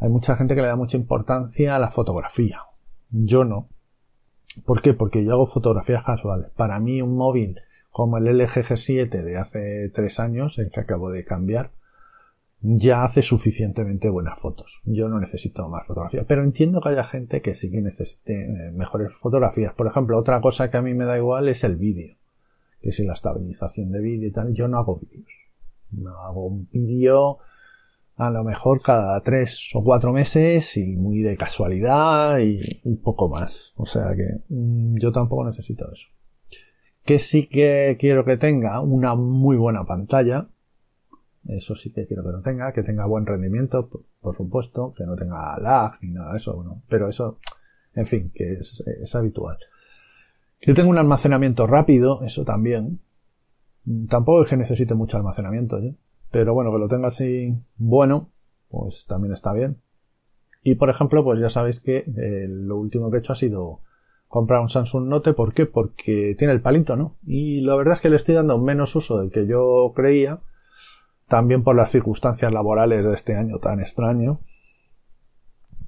hay 0.00 0.08
mucha 0.08 0.36
gente 0.36 0.54
que 0.54 0.62
le 0.62 0.68
da 0.68 0.76
mucha 0.76 0.96
importancia 0.96 1.76
a 1.76 1.78
la 1.78 1.90
fotografía. 1.90 2.62
Yo 3.10 3.44
no. 3.44 3.68
¿Por 4.66 4.82
qué? 4.82 4.94
Porque 4.94 5.24
yo 5.24 5.32
hago 5.32 5.46
fotografías 5.46 6.04
casuales. 6.04 6.50
Para 6.50 6.78
mí 6.80 7.00
un 7.00 7.16
móvil 7.16 7.60
como 7.90 8.16
el 8.18 8.24
LG 8.24 8.64
G7 8.64 9.22
de 9.22 9.36
hace 9.36 9.90
tres 9.90 10.18
años, 10.18 10.58
el 10.58 10.70
que 10.70 10.80
acabo 10.80 11.10
de 11.10 11.24
cambiar, 11.24 11.70
ya 12.62 13.02
hace 13.02 13.22
suficientemente 13.22 14.08
buenas 14.08 14.38
fotos. 14.38 14.80
Yo 14.84 15.08
no 15.08 15.18
necesito 15.18 15.68
más 15.68 15.86
fotografías, 15.86 16.24
pero 16.26 16.44
entiendo 16.44 16.80
que 16.80 16.90
haya 16.90 17.04
gente 17.04 17.42
que 17.42 17.54
sí 17.54 17.70
que 17.70 17.82
necesite 17.82 18.44
eh, 18.44 18.70
mejores 18.70 19.12
fotografías. 19.14 19.74
Por 19.74 19.88
ejemplo, 19.88 20.16
otra 20.16 20.40
cosa 20.40 20.70
que 20.70 20.76
a 20.76 20.82
mí 20.82 20.94
me 20.94 21.04
da 21.04 21.18
igual 21.18 21.48
es 21.48 21.64
el 21.64 21.76
vídeo, 21.76 22.16
que 22.80 22.92
si 22.92 23.04
la 23.04 23.14
estabilización 23.14 23.90
de 23.90 24.00
vídeo 24.00 24.28
y 24.28 24.32
tal. 24.32 24.54
Yo 24.54 24.68
no 24.68 24.78
hago 24.78 25.00
vídeos. 25.00 25.28
No 25.90 26.16
hago 26.22 26.46
un 26.46 26.68
vídeo 26.70 27.38
a 28.16 28.30
lo 28.30 28.44
mejor 28.44 28.80
cada 28.80 29.20
tres 29.22 29.70
o 29.74 29.82
cuatro 29.82 30.12
meses 30.12 30.76
y 30.76 30.96
muy 30.96 31.22
de 31.22 31.36
casualidad 31.36 32.38
y 32.38 32.60
poco 33.02 33.28
más. 33.28 33.72
O 33.76 33.86
sea 33.86 34.14
que 34.14 34.40
mm, 34.48 34.98
yo 34.98 35.10
tampoco 35.10 35.44
necesito 35.44 35.90
eso. 35.92 36.06
Que 37.04 37.18
sí 37.18 37.48
que 37.48 37.96
quiero 37.98 38.24
que 38.24 38.36
tenga 38.36 38.80
una 38.80 39.16
muy 39.16 39.56
buena 39.56 39.84
pantalla, 39.84 40.46
eso 41.48 41.74
sí 41.74 41.92
que 41.92 42.06
quiero 42.06 42.22
que 42.22 42.30
lo 42.30 42.40
tenga, 42.40 42.72
que 42.72 42.82
tenga 42.82 43.06
buen 43.06 43.26
rendimiento, 43.26 43.88
por, 44.20 44.34
supuesto, 44.34 44.94
que 44.96 45.04
no 45.04 45.16
tenga 45.16 45.58
lag 45.58 45.98
ni 46.00 46.10
nada 46.10 46.32
de 46.32 46.38
eso, 46.38 46.62
¿no? 46.62 46.82
pero 46.88 47.08
eso, 47.08 47.38
en 47.94 48.06
fin, 48.06 48.30
que 48.34 48.54
es, 48.54 49.14
habitual. 49.14 49.58
Que 50.60 50.74
tenga 50.74 50.88
un 50.88 50.98
almacenamiento 50.98 51.66
rápido, 51.66 52.22
eso 52.22 52.44
también. 52.44 53.00
Tampoco 54.08 54.42
es 54.42 54.48
que 54.48 54.56
necesite 54.56 54.94
mucho 54.94 55.16
almacenamiento, 55.16 55.78
¿eh? 55.78 55.96
pero 56.30 56.54
bueno, 56.54 56.70
que 56.70 56.78
lo 56.78 56.88
tenga 56.88 57.08
así 57.08 57.52
bueno, 57.76 58.30
pues 58.70 59.06
también 59.06 59.32
está 59.32 59.52
bien. 59.52 59.78
Y 60.62 60.76
por 60.76 60.88
ejemplo, 60.88 61.24
pues 61.24 61.40
ya 61.40 61.48
sabéis 61.48 61.80
que 61.80 61.98
eh, 61.98 62.46
lo 62.48 62.76
último 62.76 63.10
que 63.10 63.16
he 63.16 63.20
hecho 63.20 63.32
ha 63.32 63.36
sido 63.36 63.80
comprar 64.28 64.60
un 64.60 64.68
Samsung 64.68 65.08
Note. 65.08 65.34
¿Por 65.34 65.52
qué? 65.52 65.66
Porque 65.66 66.36
tiene 66.38 66.54
el 66.54 66.62
palito, 66.62 66.96
¿no? 66.96 67.16
Y 67.26 67.60
la 67.60 67.74
verdad 67.74 67.94
es 67.94 68.00
que 68.00 68.08
le 68.08 68.16
estoy 68.16 68.36
dando 68.36 68.56
menos 68.58 68.94
uso 68.94 69.18
del 69.18 69.30
que 69.32 69.46
yo 69.46 69.92
creía 69.94 70.38
también 71.32 71.64
por 71.64 71.74
las 71.74 71.90
circunstancias 71.90 72.52
laborales 72.52 73.02
de 73.02 73.14
este 73.14 73.34
año 73.34 73.56
tan 73.56 73.80
extraño. 73.80 74.40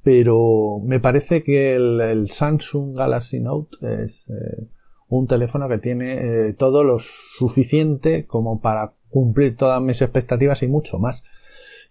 Pero 0.03 0.81
me 0.83 1.01
parece 1.01 1.43
que 1.43 1.75
el, 1.75 2.31
Samsung 2.31 2.97
Galaxy 2.97 3.41
Note 3.41 3.77
es 4.05 4.27
eh, 4.31 4.67
un 5.07 5.27
teléfono 5.27 5.69
que 5.69 5.77
tiene 5.77 6.15
eh, 6.49 6.55
todo 6.55 6.83
lo 6.83 6.97
suficiente 6.99 8.25
como 8.25 8.63
para 8.63 8.95
cumplir 9.11 9.55
todas 9.55 9.83
mis 9.83 10.01
expectativas 10.01 10.63
y 10.63 10.67
mucho 10.67 10.99
más. 10.99 11.25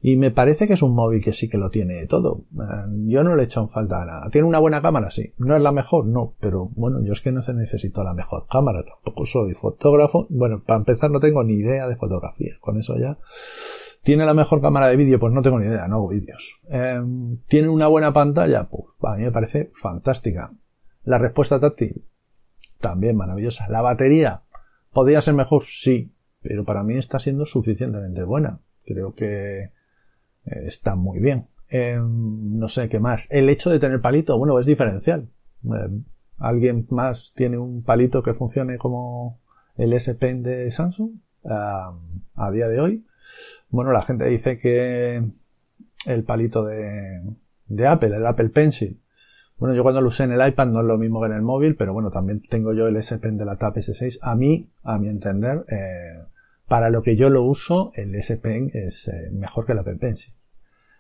Y 0.06 0.18
me 0.18 0.32
parece 0.32 0.68
que 0.68 0.74
es 0.74 0.82
un 0.82 0.94
móvil 0.94 1.24
que 1.24 1.32
sí 1.32 1.48
que 1.48 1.58
lo 1.58 1.70
tiene 1.70 2.06
todo. 2.08 2.44
Eh, 2.56 3.06
yo 3.06 3.24
no 3.24 3.38
le 3.38 3.44
he 3.44 3.46
hecho 3.46 3.70
falta 3.70 4.04
nada. 4.04 4.30
¿Tiene 4.30 4.46
una 4.46 4.60
buena 4.60 4.82
cámara? 4.82 5.10
Sí. 5.10 5.34
¿No 5.38 5.56
es 5.56 5.62
la 5.62 5.72
mejor? 5.72 6.06
No. 6.06 6.34
Pero 6.42 6.70
bueno, 6.76 7.02
yo 7.02 7.14
es 7.14 7.22
que 7.22 7.32
no 7.32 7.40
necesito 7.40 8.04
la 8.04 8.14
mejor 8.14 8.46
cámara. 8.52 8.84
Tampoco 8.84 9.26
soy 9.26 9.54
fotógrafo. 9.54 10.28
Bueno, 10.30 10.62
para 10.62 10.80
empezar 10.80 11.10
no 11.10 11.22
tengo 11.22 11.42
ni 11.46 11.54
idea 11.54 11.88
de 11.88 11.96
fotografía. 11.96 12.52
Con 12.60 12.78
eso 12.78 12.98
ya. 12.98 13.18
¿Tiene 14.04 14.26
la 14.26 14.34
mejor 14.34 14.60
cámara 14.60 14.90
de 14.90 14.98
vídeo? 14.98 15.22
Pues 15.22 15.32
no 15.32 15.42
tengo 15.42 15.58
ni 15.58 15.68
idea, 15.68 15.88
no 15.88 15.96
hago 15.96 16.10
vídeos. 16.10 16.60
Em, 16.68 17.38
¿Tiene 17.48 17.70
una 17.70 17.88
buena 17.88 18.12
pantalla? 18.12 18.68
Pues 18.70 18.84
a 19.04 19.16
mí 19.16 19.24
me 19.24 19.32
parece 19.32 19.72
fantástica. 19.76 20.52
La 21.06 21.18
respuesta 21.18 21.62
táctil, 21.62 22.04
también 22.82 23.16
maravillosa. 23.16 23.70
La 23.70 23.82
batería, 23.82 24.42
¿podría 24.92 25.22
ser 25.22 25.36
mejor? 25.36 25.64
Sí, 25.66 26.12
pero 26.42 26.66
para 26.66 26.84
mí 26.84 26.98
está 26.98 27.20
siendo 27.20 27.46
suficientemente 27.46 28.24
buena. 28.24 28.60
Creo 28.86 29.14
que 29.14 29.64
eh, 29.64 29.72
está 30.46 30.96
muy 30.96 31.20
bien. 31.20 31.48
Eh, 31.70 32.00
no 32.00 32.68
sé 32.70 32.90
qué 32.90 33.00
más. 33.00 33.28
El 33.32 33.50
hecho 33.50 33.70
de 33.70 33.80
tener 33.80 34.02
palito, 34.02 34.38
bueno, 34.38 34.60
es 34.60 34.66
diferencial. 34.66 35.28
Eh, 35.66 35.90
¿Alguien 36.38 36.86
más 36.90 37.34
tiene 37.36 37.58
un 37.58 37.84
palito 37.84 38.22
que 38.22 38.34
funcione 38.34 38.78
como 38.78 39.40
el 39.78 39.94
S 39.94 40.14
Pen 40.16 40.44
de 40.44 40.70
Samsung 40.72 41.12
a 41.46 42.52
día 42.52 42.68
de 42.68 42.80
hoy? 42.80 43.06
Bueno, 43.70 43.92
la 43.92 44.02
gente 44.02 44.26
dice 44.26 44.60
que 44.60 45.24
el 46.06 46.24
palito 46.24 46.64
de, 46.64 47.22
de 47.68 47.88
Apple, 47.88 48.16
el 48.16 48.26
Apple 48.26 48.50
Pencil, 48.50 49.00
bueno, 49.58 49.76
yo 49.76 49.84
cuando 49.84 50.02
lo 50.02 50.08
usé 50.08 50.26
en 50.26 50.34
el 50.34 50.48
iPad 50.48 50.68
no 50.68 50.82
es 50.82 50.86
lo 50.86 50.98
mismo 50.98 51.22
que 51.22 51.28
en 51.28 51.34
el 51.34 51.42
móvil, 51.42 51.76
pero 51.76 51.94
bueno, 51.94 52.12
también 52.12 52.42
tengo 52.42 52.74
yo 52.74 52.88
el 52.88 52.98
S 52.98 53.18
Pen 53.20 53.38
de 53.38 53.46
la 53.46 53.56
Tab 53.56 53.76
S6. 53.76 54.20
A 54.22 54.36
mí, 54.36 54.68
a 54.84 54.98
mi 54.98 55.08
entender, 55.08 55.66
para 56.74 56.90
lo 56.90 57.04
que 57.04 57.16
yo 57.16 57.30
lo 57.30 57.44
uso, 57.44 57.92
el 57.94 58.16
S 58.16 58.36
Pen 58.38 58.72
es 58.74 59.08
eh, 59.08 59.30
mejor 59.32 59.68
que 59.68 59.74
el 59.74 59.78
Apple 59.78 59.98
Pencil. 59.98 60.34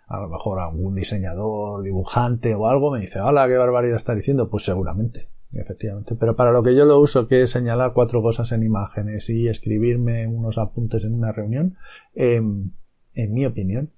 A 0.05 0.19
lo 0.21 0.29
mejor 0.29 0.59
algún 0.59 0.93
diseñador, 0.93 1.81
dibujante 1.81 2.53
o 2.53 2.67
algo 2.67 2.91
me 2.91 2.99
dice, 2.99 3.19
hola, 3.19 3.47
qué 3.47 3.57
barbaridad 3.57 3.95
está 3.95 4.13
diciendo. 4.13 4.51
Pues 4.51 4.65
seguramente, 4.65 5.29
efectivamente. 5.51 6.13
Pero 6.13 6.35
para 6.35 6.51
lo 6.51 6.61
que 6.61 6.75
yo 6.75 6.85
lo 6.85 6.99
uso, 6.99 7.27
que 7.27 7.41
es 7.41 7.49
señalar 7.49 7.93
cuatro 7.93 8.21
cosas 8.21 8.51
en 8.51 8.61
imágenes 8.61 9.31
y 9.31 9.47
escribirme 9.47 10.27
unos 10.27 10.59
apuntes 10.59 11.05
en 11.05 11.15
una 11.15 11.31
reunión, 11.31 11.75
em, 12.13 12.69
en 13.15 13.33
mi 13.33 13.43
opinión, 13.47 13.89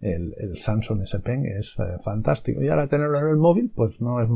el, 0.00 0.56
Samsung 0.56 1.02
S 1.02 1.18
Pen 1.18 1.44
es 1.44 1.76
eh, 1.78 1.98
fantástico. 2.02 2.62
Y 2.62 2.68
ahora 2.68 2.88
tenerlo 2.88 3.20
en 3.20 3.28
el 3.28 3.36
móvil, 3.36 3.70
pues 3.76 4.00
no 4.00 4.22
es 4.22 4.30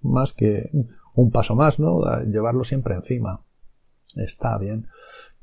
más 0.00 0.32
que 0.32 0.70
un 1.14 1.30
paso 1.30 1.54
más, 1.54 1.78
¿no? 1.78 2.00
Llevarlo 2.24 2.64
siempre 2.64 2.94
encima. 2.94 3.42
Está 4.16 4.56
bien. 4.56 4.86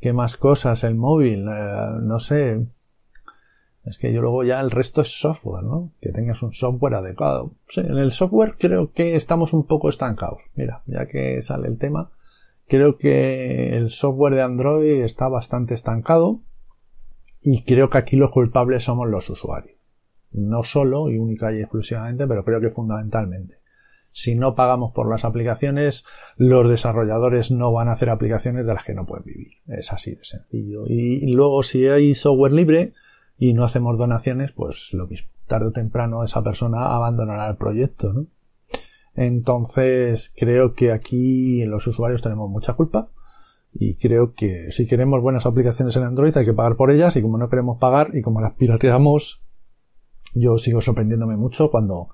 ¿Qué 0.02 0.14
más 0.14 0.36
cosas? 0.36 0.84
El 0.84 0.96
móvil, 0.96 1.48
eh, 1.48 1.88
no 2.02 2.20
sé. 2.20 2.66
Es 3.86 4.00
que 4.00 4.12
yo 4.12 4.22
luego 4.22 4.44
ya 4.44 4.60
el 4.60 4.72
resto 4.72 5.02
es 5.02 5.20
software, 5.20 5.64
¿no? 5.64 5.92
Que 6.02 6.12
tengas 6.12 6.42
un 6.42 6.54
software 6.54 6.96
adecuado. 6.96 7.52
En 7.76 7.98
el 7.98 8.12
software 8.12 8.56
creo 8.58 8.92
que 8.92 9.16
estamos 9.16 9.54
un 9.54 9.66
poco 9.66 9.90
estancados. 9.90 10.42
Mira, 10.56 10.82
ya 10.88 11.06
que 11.08 11.42
sale 11.44 11.68
el 11.68 11.78
tema, 11.78 12.10
creo 12.68 12.98
que 12.98 13.78
el 13.78 13.90
software 13.90 14.36
de 14.36 14.42
Android 14.42 15.04
está 15.04 15.28
bastante 15.28 15.76
estancado 15.76 16.40
y 17.42 17.64
creo 17.64 17.90
que 17.90 18.00
aquí 18.00 18.16
los 18.16 18.32
culpables 18.32 18.84
somos 18.84 19.08
los 19.08 19.30
usuarios. 19.30 19.78
No 20.32 20.64
solo 20.64 21.10
y 21.10 21.18
única 21.18 21.52
y 21.52 21.60
exclusivamente, 21.60 22.26
pero 22.26 22.44
creo 22.44 22.60
que 22.60 22.70
fundamentalmente. 22.70 23.61
Si 24.12 24.36
no 24.36 24.56
pagamos 24.56 24.92
por 24.92 25.10
las 25.10 25.24
aplicaciones, 25.24 26.06
los 26.36 26.70
desarrolladores 26.70 27.52
no 27.52 27.72
van 27.72 27.88
a 27.88 27.94
hacer 27.94 28.10
aplicaciones 28.10 28.66
de 28.66 28.74
las 28.74 28.84
que 28.84 28.94
no 28.94 29.06
pueden 29.06 29.26
vivir. 29.26 29.54
Es 29.68 29.94
así 29.94 30.16
de 30.16 30.26
sencillo. 30.26 30.84
Y 30.88 31.34
luego, 31.34 31.64
si 31.64 31.88
hay 31.88 32.14
software 32.14 32.52
libre 32.52 32.94
y 33.38 33.54
no 33.54 33.64
hacemos 33.64 33.98
donaciones, 33.98 34.52
pues 34.52 34.90
lo 34.94 35.08
mismo. 35.08 35.30
Tarde 35.48 35.68
o 35.68 35.72
temprano 35.72 36.24
esa 36.24 36.44
persona 36.44 36.88
abandonará 36.94 37.48
el 37.48 37.56
proyecto, 37.56 38.14
¿no? 38.14 38.28
Entonces, 39.16 40.34
creo 40.38 40.74
que 40.74 40.92
aquí 40.92 41.66
los 41.66 41.88
usuarios 41.88 42.22
tenemos 42.22 42.50
mucha 42.50 42.74
culpa. 42.74 43.10
Y 43.74 43.96
creo 43.96 44.34
que 44.34 44.72
si 44.72 44.86
queremos 44.86 45.22
buenas 45.22 45.46
aplicaciones 45.46 45.96
en 45.96 46.04
Android 46.04 46.36
hay 46.36 46.46
que 46.46 46.54
pagar 46.54 46.76
por 46.76 46.92
ellas 46.92 47.16
y 47.16 47.22
como 47.22 47.38
no 47.38 47.50
queremos 47.50 47.78
pagar 47.78 48.12
y 48.14 48.22
como 48.22 48.42
las 48.42 48.54
pirateamos, 48.54 49.42
yo 50.34 50.58
sigo 50.58 50.82
sorprendiéndome 50.82 51.38
mucho 51.38 51.72
cuando 51.72 52.10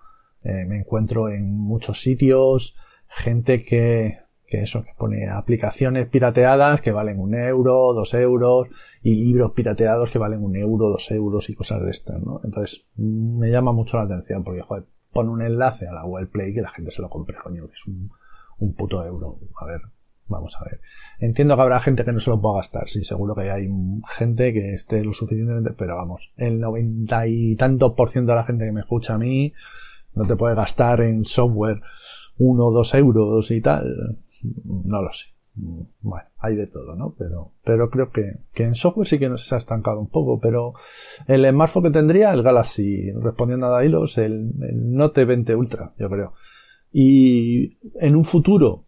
eh, 0.48 0.66
me 0.66 0.77
encuentro 0.77 1.27
en 1.27 1.58
muchos 1.58 2.00
sitios 2.00 2.74
gente 3.10 3.63
que, 3.63 4.20
que 4.46 4.62
eso, 4.62 4.84
que 4.84 4.92
pone 4.98 5.30
aplicaciones 5.30 6.08
pirateadas 6.08 6.82
que 6.82 6.92
valen 6.92 7.20
un 7.20 7.36
euro, 7.36 7.94
dos 7.94 8.13
euros, 8.13 8.70
y 9.04 9.16
libros 9.16 9.51
pirateados 9.51 10.10
que 10.10 10.20
valen 10.20 10.42
un 10.42 10.56
euro, 10.56 10.88
dos 10.88 11.12
euros 11.12 11.50
y 11.50 11.56
cosas 11.56 11.82
de 11.84 11.92
estas, 11.92 12.22
¿no? 12.22 12.39
Entonces, 12.46 12.86
me 12.96 13.50
llama 13.50 13.74
mucho 13.74 13.98
la 13.98 14.04
atención 14.04 14.46
porque, 14.46 14.62
joder, 14.62 14.86
pone 15.12 15.32
un 15.32 15.42
enlace 15.42 15.86
a 15.86 15.94
la 15.94 16.06
web 16.06 16.30
Play 16.30 16.54
que 16.54 16.62
la 16.62 16.70
gente 16.70 16.92
se 16.92 17.01
lo 17.01 17.10
compre, 17.10 17.36
coño, 17.36 17.68
que 17.68 17.74
es 17.74 17.86
un, 17.86 18.10
un 18.60 18.74
puto 18.74 19.04
euro. 19.04 19.39
A 19.60 19.66
ver, 19.66 19.82
vamos 20.27 20.56
a 20.60 20.63
ver. 20.63 20.80
Entiendo 21.20 21.56
que 21.56 21.62
habrá 21.62 21.80
gente 21.82 22.06
que 22.06 22.13
no 22.13 22.22
se 22.22 22.30
lo 22.30 22.39
pueda 22.39 22.58
gastar, 22.58 22.88
sí, 22.88 23.04
seguro 23.04 23.36
que 23.36 23.51
hay 23.51 23.68
gente 24.18 24.54
que 24.54 24.74
esté 24.75 25.04
lo 25.04 25.12
suficientemente, 25.12 25.72
pero 25.77 25.98
vamos, 25.98 26.32
el 26.38 26.60
noventa 26.60 27.27
y 27.27 27.56
tantos 27.58 27.94
por 27.94 28.10
ciento 28.10 28.32
de 28.32 28.38
la 28.38 28.44
gente 28.44 28.66
que 28.66 28.72
me 28.72 28.82
escucha 28.82 29.16
a 29.16 29.18
mí, 29.18 29.54
no 30.18 30.26
te 30.26 30.36
puedes 30.36 30.58
gastar 30.58 31.02
en 31.02 31.26
software 31.26 31.82
uno 32.38 32.68
o 32.68 32.72
dos 32.72 32.94
euros 32.94 33.50
y 33.52 33.62
tal. 33.62 34.18
No 34.64 35.02
lo 35.02 35.12
sé. 35.12 35.28
bueno, 36.02 36.28
hay 36.40 36.56
de 36.56 36.68
todo, 36.68 36.96
¿no? 36.96 37.16
Pero, 37.18 37.54
pero 37.64 37.90
creo 37.90 38.12
que, 38.12 38.38
que 38.54 38.64
en 38.64 38.76
software 38.76 39.08
sí 39.08 39.20
que 39.20 39.30
nos 39.30 39.52
ha 39.54 39.58
estancado 39.58 40.00
un 40.00 40.10
poco, 40.10 40.40
pero 40.40 40.74
el 41.28 41.50
smartphone 41.50 41.84
que 41.84 41.92
tendría, 41.92 42.34
el 42.34 42.44
Galaxy, 42.44 43.12
respondiendo 43.14 43.68
a 43.68 43.72
Dailos, 43.72 44.18
el, 44.18 44.52
el 44.62 44.94
Note 44.94 45.26
20 45.26 45.56
Ultra, 45.56 45.94
yo 45.98 46.10
creo. 46.10 46.34
Y 46.92 47.78
en 48.00 48.16
un 48.16 48.24
futuro, 48.24 48.86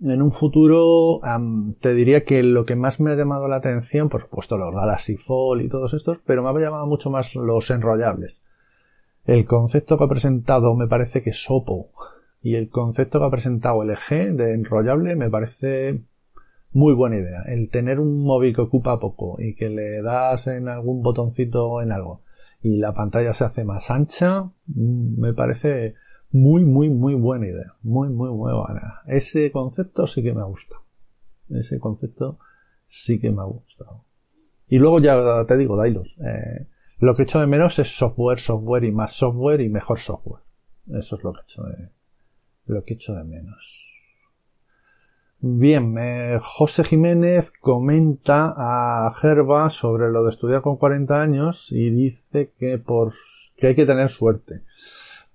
en 0.00 0.22
un 0.22 0.32
futuro 0.32 1.20
te 1.80 1.94
diría 1.94 2.24
que 2.24 2.42
lo 2.42 2.64
que 2.64 2.76
más 2.76 3.00
me 3.00 3.12
ha 3.12 3.16
llamado 3.16 3.48
la 3.48 3.56
atención, 3.56 4.08
por 4.08 4.22
supuesto 4.22 4.58
los 4.58 4.74
Galaxy 4.74 5.16
Fold 5.16 5.62
y 5.62 5.68
todos 5.68 5.94
estos, 5.94 6.18
pero 6.26 6.42
me 6.42 6.48
ha 6.50 6.64
llamado 6.64 6.86
mucho 6.86 7.10
más 7.10 7.34
los 7.34 7.70
enrollables. 7.70 8.40
El 9.26 9.46
concepto 9.46 9.96
que 9.96 10.04
ha 10.04 10.08
presentado 10.08 10.74
me 10.74 10.86
parece 10.86 11.22
que 11.22 11.32
Sopo 11.32 11.90
y 12.42 12.56
el 12.56 12.68
concepto 12.68 13.18
que 13.18 13.24
ha 13.24 13.30
presentado 13.30 13.82
LG 13.82 14.36
de 14.36 14.52
enrollable 14.52 15.16
me 15.16 15.30
parece 15.30 16.02
muy 16.72 16.92
buena 16.92 17.16
idea. 17.16 17.42
El 17.46 17.70
tener 17.70 18.00
un 18.00 18.22
móvil 18.22 18.54
que 18.54 18.60
ocupa 18.60 19.00
poco 19.00 19.36
y 19.40 19.54
que 19.54 19.70
le 19.70 20.02
das 20.02 20.46
en 20.48 20.68
algún 20.68 21.02
botoncito 21.02 21.80
en 21.80 21.92
algo 21.92 22.20
y 22.60 22.78
la 22.78 22.92
pantalla 22.92 23.32
se 23.32 23.44
hace 23.44 23.64
más 23.64 23.90
ancha, 23.90 24.44
mm, 24.66 25.20
me 25.20 25.32
parece 25.32 25.94
muy, 26.32 26.64
muy, 26.64 26.88
muy 26.88 27.14
buena 27.14 27.46
idea. 27.46 27.74
Muy, 27.82 28.08
muy, 28.08 28.30
muy 28.30 28.52
buena. 28.52 29.02
Ese 29.06 29.52
concepto 29.52 30.06
sí 30.06 30.22
que 30.22 30.32
me 30.32 30.40
ha 30.40 30.44
gustado. 30.44 30.82
Ese 31.48 31.78
concepto 31.78 32.38
sí 32.88 33.20
que 33.20 33.30
me 33.30 33.40
ha 33.40 33.44
gustado. 33.44 34.04
Y 34.68 34.78
luego 34.78 34.98
ya 34.98 35.44
te 35.46 35.56
digo, 35.56 35.76
Dailos. 35.76 36.08
Eh, 36.24 36.66
lo 36.98 37.14
que 37.14 37.22
he 37.22 37.24
hecho 37.24 37.40
de 37.40 37.46
menos 37.46 37.78
es 37.78 37.96
software, 37.96 38.38
software 38.38 38.84
y 38.84 38.92
más 38.92 39.12
software 39.12 39.60
y 39.60 39.68
mejor 39.68 39.98
software. 39.98 40.42
Eso 40.92 41.16
es 41.16 41.24
lo 41.24 41.32
que 41.32 41.40
he 41.40 41.44
hecho 41.44 41.62
de, 41.62 41.88
lo 42.66 42.84
que 42.84 42.94
he 42.94 42.96
hecho 42.96 43.14
de 43.14 43.24
menos. 43.24 43.90
Bien, 45.40 45.96
eh, 45.98 46.38
José 46.42 46.84
Jiménez 46.84 47.50
comenta 47.50 48.54
a 48.56 49.12
Gerba 49.14 49.68
sobre 49.68 50.10
lo 50.10 50.24
de 50.24 50.30
estudiar 50.30 50.62
con 50.62 50.76
40 50.76 51.20
años 51.20 51.68
y 51.70 51.90
dice 51.90 52.52
que 52.58 52.78
por 52.78 53.12
que 53.56 53.68
hay 53.68 53.74
que 53.74 53.86
tener 53.86 54.08
suerte 54.08 54.62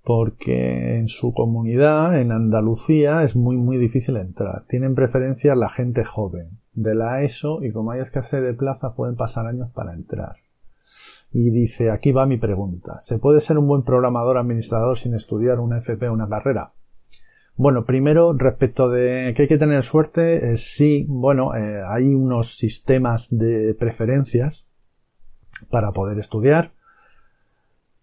porque 0.03 0.97
en 0.97 1.07
su 1.07 1.33
comunidad, 1.33 2.19
en 2.19 2.31
Andalucía, 2.31 3.23
es 3.23 3.35
muy 3.35 3.57
muy 3.57 3.77
difícil 3.77 4.17
entrar. 4.17 4.63
Tienen 4.67 4.95
preferencia 4.95 5.53
la 5.53 5.69
gente 5.69 6.03
joven 6.03 6.57
de 6.73 6.95
la 6.95 7.21
ESO 7.21 7.63
y 7.63 7.71
como 7.71 7.91
hay 7.91 8.01
escasez 8.01 8.41
de 8.41 8.55
plaza 8.55 8.95
pueden 8.95 9.15
pasar 9.15 9.45
años 9.45 9.69
para 9.71 9.93
entrar. 9.93 10.37
Y 11.31 11.51
dice, 11.51 11.91
aquí 11.91 12.11
va 12.11 12.25
mi 12.25 12.37
pregunta. 12.37 12.99
¿Se 13.01 13.19
puede 13.19 13.39
ser 13.39 13.57
un 13.57 13.67
buen 13.67 13.83
programador 13.83 14.37
administrador 14.37 14.97
sin 14.97 15.13
estudiar 15.13 15.59
una 15.59 15.77
FP 15.77 16.09
o 16.09 16.13
una 16.13 16.27
carrera? 16.27 16.73
Bueno, 17.55 17.83
primero, 17.83 18.33
respecto 18.33 18.89
de 18.89 19.33
que 19.35 19.43
hay 19.43 19.47
que 19.47 19.57
tener 19.57 19.83
suerte, 19.83 20.53
eh, 20.53 20.57
sí, 20.57 21.05
bueno, 21.09 21.55
eh, 21.55 21.83
hay 21.85 22.15
unos 22.15 22.57
sistemas 22.57 23.27
de 23.29 23.75
preferencias 23.77 24.65
para 25.69 25.91
poder 25.91 26.19
estudiar. 26.19 26.71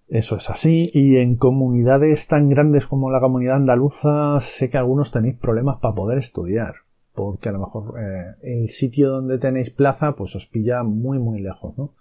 Eso 0.08 0.36
es 0.36 0.50
así. 0.50 0.90
Y 0.92 1.16
en 1.16 1.36
comunidades 1.36 2.28
tan 2.28 2.48
grandes 2.48 2.86
como 2.86 3.10
la 3.10 3.18
comunidad 3.20 3.56
andaluza, 3.56 4.38
sé 4.40 4.70
que 4.70 4.78
algunos 4.78 5.10
tenéis 5.10 5.36
problemas 5.36 5.78
para 5.80 5.94
poder 5.94 6.18
estudiar. 6.18 6.74
Porque 7.14 7.48
a 7.48 7.52
lo 7.52 7.60
mejor 7.60 7.94
eh, 7.98 8.34
el 8.42 8.68
sitio 8.68 9.10
donde 9.10 9.38
tenéis 9.38 9.70
plaza, 9.70 10.12
pues 10.12 10.36
os 10.36 10.46
pilla 10.46 10.82
muy, 10.82 11.18
muy 11.18 11.40
lejos, 11.40 11.76
¿no? 11.78 11.94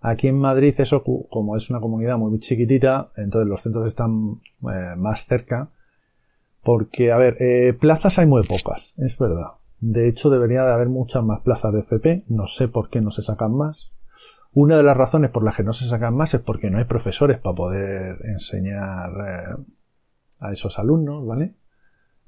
Aquí 0.00 0.28
en 0.28 0.38
Madrid, 0.38 0.74
eso, 0.78 1.02
como 1.02 1.56
es 1.56 1.70
una 1.70 1.80
comunidad 1.80 2.18
muy 2.18 2.38
chiquitita, 2.38 3.10
entonces 3.16 3.48
los 3.48 3.62
centros 3.62 3.86
están 3.86 4.40
eh, 4.62 4.94
más 4.96 5.26
cerca. 5.26 5.70
Porque, 6.62 7.12
a 7.12 7.16
ver, 7.16 7.36
eh, 7.40 7.72
plazas 7.72 8.18
hay 8.18 8.26
muy 8.26 8.46
pocas, 8.46 8.94
es 8.98 9.16
verdad. 9.18 9.52
De 9.80 10.08
hecho, 10.08 10.28
debería 10.28 10.64
de 10.64 10.72
haber 10.72 10.88
muchas 10.88 11.24
más 11.24 11.40
plazas 11.40 11.72
de 11.72 11.80
FP. 11.80 12.24
No 12.28 12.46
sé 12.46 12.68
por 12.68 12.90
qué 12.90 13.00
no 13.00 13.10
se 13.10 13.22
sacan 13.22 13.56
más. 13.56 13.90
Una 14.52 14.76
de 14.76 14.82
las 14.82 14.96
razones 14.96 15.30
por 15.30 15.44
las 15.44 15.56
que 15.56 15.62
no 15.62 15.72
se 15.72 15.88
sacan 15.88 16.14
más 16.14 16.34
es 16.34 16.40
porque 16.40 16.70
no 16.70 16.78
hay 16.78 16.84
profesores 16.84 17.38
para 17.38 17.54
poder 17.54 18.18
enseñar 18.24 19.10
eh, 19.10 19.62
a 20.40 20.52
esos 20.52 20.78
alumnos, 20.78 21.26
¿vale? 21.26 21.54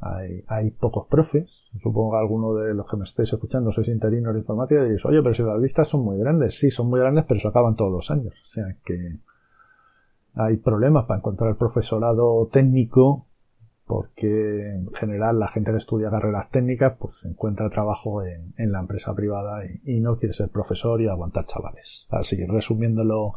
Hay, 0.00 0.44
hay, 0.48 0.70
pocos 0.70 1.06
profes. 1.08 1.68
Supongo 1.82 2.12
que 2.12 2.18
alguno 2.18 2.54
de 2.54 2.74
los 2.74 2.88
que 2.88 2.96
me 2.96 3.04
estáis 3.04 3.32
escuchando 3.32 3.70
sois 3.70 3.88
interinos 3.88 4.32
de 4.32 4.40
informática 4.40 4.80
y 4.80 4.84
diréis, 4.84 5.04
oye, 5.04 5.22
pero 5.22 5.34
si 5.34 5.42
las 5.42 5.60
listas 5.60 5.88
son 5.88 6.02
muy 6.02 6.18
grandes. 6.18 6.58
Sí, 6.58 6.70
son 6.70 6.88
muy 6.88 7.00
grandes, 7.00 7.24
pero 7.28 7.40
se 7.40 7.48
acaban 7.48 7.76
todos 7.76 7.92
los 7.92 8.10
años. 8.10 8.34
O 8.44 8.48
sea 8.48 8.74
que 8.84 9.18
hay 10.34 10.56
problemas 10.56 11.04
para 11.06 11.18
encontrar 11.18 11.56
profesorado 11.56 12.48
técnico 12.50 13.26
porque 13.90 14.70
en 14.72 14.92
general 14.92 15.40
la 15.40 15.48
gente 15.48 15.72
que 15.72 15.78
estudia 15.78 16.10
carreras 16.10 16.48
técnicas 16.50 16.96
pues 16.96 17.24
encuentra 17.24 17.68
trabajo 17.70 18.22
en, 18.22 18.70
la 18.70 18.78
empresa 18.78 19.12
privada 19.16 19.64
y, 19.84 19.98
no 19.98 20.16
quiere 20.16 20.32
ser 20.32 20.48
profesor 20.48 21.00
y 21.00 21.08
aguantar 21.08 21.46
chavales. 21.46 22.06
Así 22.08 22.46
resumiéndolo 22.46 23.34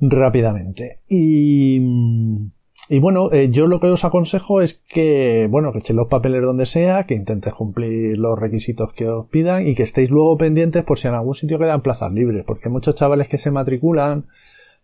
rápidamente. 0.00 0.98
Y, 1.08 2.50
y 2.88 3.00
bueno, 3.00 3.30
eh, 3.32 3.48
yo 3.50 3.66
lo 3.66 3.80
que 3.80 3.88
os 3.88 4.04
aconsejo 4.04 4.60
es 4.60 4.74
que, 4.74 5.48
bueno, 5.50 5.72
que 5.72 5.78
echéis 5.78 5.96
los 5.96 6.08
papeles 6.08 6.42
donde 6.42 6.66
sea, 6.66 7.04
que 7.04 7.14
intentéis 7.14 7.54
cumplir 7.54 8.16
los 8.18 8.38
requisitos 8.38 8.92
que 8.92 9.08
os 9.08 9.26
pidan 9.26 9.66
y 9.66 9.74
que 9.74 9.82
estéis 9.82 10.10
luego 10.10 10.36
pendientes 10.36 10.84
por 10.84 10.98
si 10.98 11.08
en 11.08 11.14
algún 11.14 11.34
sitio 11.34 11.58
quedan 11.58 11.82
plazas 11.82 12.12
libres, 12.12 12.44
porque 12.46 12.68
muchos 12.68 12.94
chavales 12.94 13.28
que 13.28 13.38
se 13.38 13.50
matriculan 13.50 14.26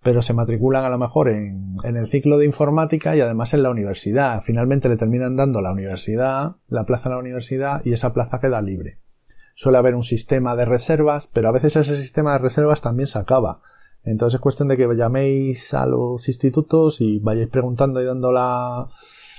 pero 0.03 0.21
se 0.21 0.35
matriculan 0.35 0.85
a 0.85 0.89
lo 0.89 0.99
mejor 0.99 1.29
en, 1.29 1.79
el 1.85 2.07
ciclo 2.09 2.37
de 2.37 2.45
informática 2.45 3.15
y 3.15 3.21
además 3.21 3.55
en 3.55 3.63
la 3.63 3.71
universidad. 3.71 4.43
Finalmente 4.43 4.89
le 4.89 4.97
terminan 4.97 5.37
dando 5.37 5.63
la 5.63 5.71
universidad, 5.71 6.57
la 6.69 6.85
plaza 6.85 7.09
en 7.09 7.15
la 7.15 7.21
universidad 7.21 7.83
y 7.85 7.93
esa 7.93 8.13
plaza 8.13 8.41
queda 8.41 8.61
libre. 8.61 8.99
Suele 9.55 9.79
haber 9.79 9.95
un 9.95 10.03
sistema 10.03 10.57
de 10.57 10.65
reservas, 10.65 11.29
pero 11.33 11.49
a 11.49 11.53
veces 11.53 11.77
ese 11.77 11.99
sistema 11.99 12.33
de 12.33 12.39
reservas 12.39 12.81
también 12.81 13.07
se 13.07 13.19
acaba. 13.19 13.61
Entonces 14.05 14.37
es 14.37 14.41
cuestión 14.41 14.69
de 14.69 14.77
que 14.77 14.89
llaméis 14.97 15.75
a 15.75 15.87
los 15.87 16.27
institutos 16.29 17.01
y 17.01 17.19
vayáis 17.19 17.49
preguntando 17.49 18.01
y 18.01 18.05
dando 18.05 18.33
la, 18.33 18.89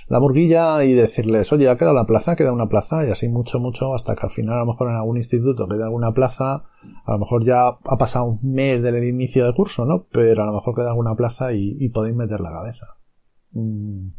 la 0.07 0.19
burguilla 0.19 0.83
y 0.83 0.93
decirles, 0.93 1.51
oye, 1.51 1.69
ha 1.69 1.77
quedado 1.77 1.95
la 1.95 2.05
plaza, 2.05 2.35
queda 2.35 2.51
una 2.51 2.67
plaza, 2.67 3.05
y 3.05 3.11
así 3.11 3.27
mucho, 3.27 3.59
mucho, 3.59 3.93
hasta 3.93 4.15
que 4.15 4.25
al 4.25 4.31
final 4.31 4.55
a 4.55 4.59
lo 4.59 4.67
mejor 4.67 4.89
en 4.89 4.95
algún 4.95 5.17
instituto 5.17 5.67
queda 5.67 5.85
alguna 5.85 6.13
plaza, 6.13 6.65
a 7.05 7.11
lo 7.11 7.19
mejor 7.19 7.45
ya 7.45 7.67
ha 7.67 7.97
pasado 7.97 8.25
un 8.25 8.39
mes 8.43 8.81
del 8.81 9.03
inicio 9.03 9.45
del 9.45 9.53
curso, 9.53 9.85
¿no? 9.85 10.05
Pero 10.11 10.43
a 10.43 10.45
lo 10.45 10.53
mejor 10.53 10.75
queda 10.75 10.89
alguna 10.89 11.15
plaza 11.15 11.53
y, 11.53 11.89
podéis 11.89 12.15
meter 12.15 12.39
la 12.41 12.51
cabeza. 12.51 12.87
Mm. 13.51 14.09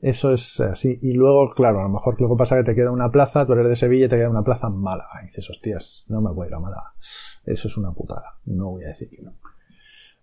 Eso 0.00 0.32
es 0.32 0.60
así. 0.60 0.98
Y 1.02 1.12
luego, 1.12 1.50
claro, 1.50 1.80
a 1.80 1.82
lo 1.82 1.90
mejor 1.90 2.16
que 2.16 2.24
pasa 2.36 2.56
que 2.56 2.64
te 2.64 2.74
queda 2.74 2.90
una 2.90 3.10
plaza, 3.10 3.46
tú 3.46 3.52
eres 3.52 3.68
de 3.68 3.76
Sevilla 3.76 4.06
y 4.06 4.08
te 4.08 4.16
queda 4.16 4.30
una 4.30 4.42
plaza 4.42 4.68
en 4.68 4.76
Málaga. 4.76 5.10
Y 5.22 5.26
dices, 5.26 5.50
hostias, 5.50 6.06
no 6.08 6.20
me 6.20 6.32
voy 6.32 6.46
a 6.46 6.48
ir 6.48 6.54
a 6.54 6.60
Málaga. 6.60 6.92
Eso 7.44 7.68
es 7.68 7.76
una 7.76 7.92
putada. 7.92 8.34
No 8.46 8.70
voy 8.70 8.84
a 8.84 8.88
decir 8.88 9.10
que 9.10 9.22
no. 9.22 9.32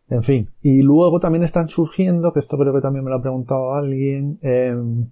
En 0.10 0.24
fin, 0.24 0.50
y 0.62 0.82
luego 0.82 1.20
también 1.20 1.44
están 1.44 1.68
surgiendo, 1.68 2.32
que 2.32 2.40
esto 2.40 2.58
creo 2.58 2.74
que 2.74 2.82
también 2.82 3.04
me 3.04 3.12
lo 3.12 3.18
ha 3.18 3.22
preguntado 3.22 3.74
alguien, 3.74 4.40
em, 4.42 5.10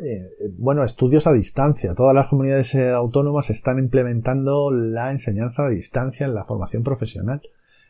eh, 0.00 0.30
bueno, 0.56 0.82
estudios 0.82 1.26
a 1.26 1.32
distancia. 1.32 1.94
Todas 1.94 2.14
las 2.14 2.28
comunidades 2.28 2.74
eh, 2.74 2.90
autónomas 2.90 3.50
están 3.50 3.78
implementando 3.78 4.70
la 4.70 5.10
enseñanza 5.10 5.66
a 5.66 5.68
distancia 5.68 6.26
en 6.26 6.34
la 6.34 6.44
formación 6.44 6.82
profesional. 6.82 7.42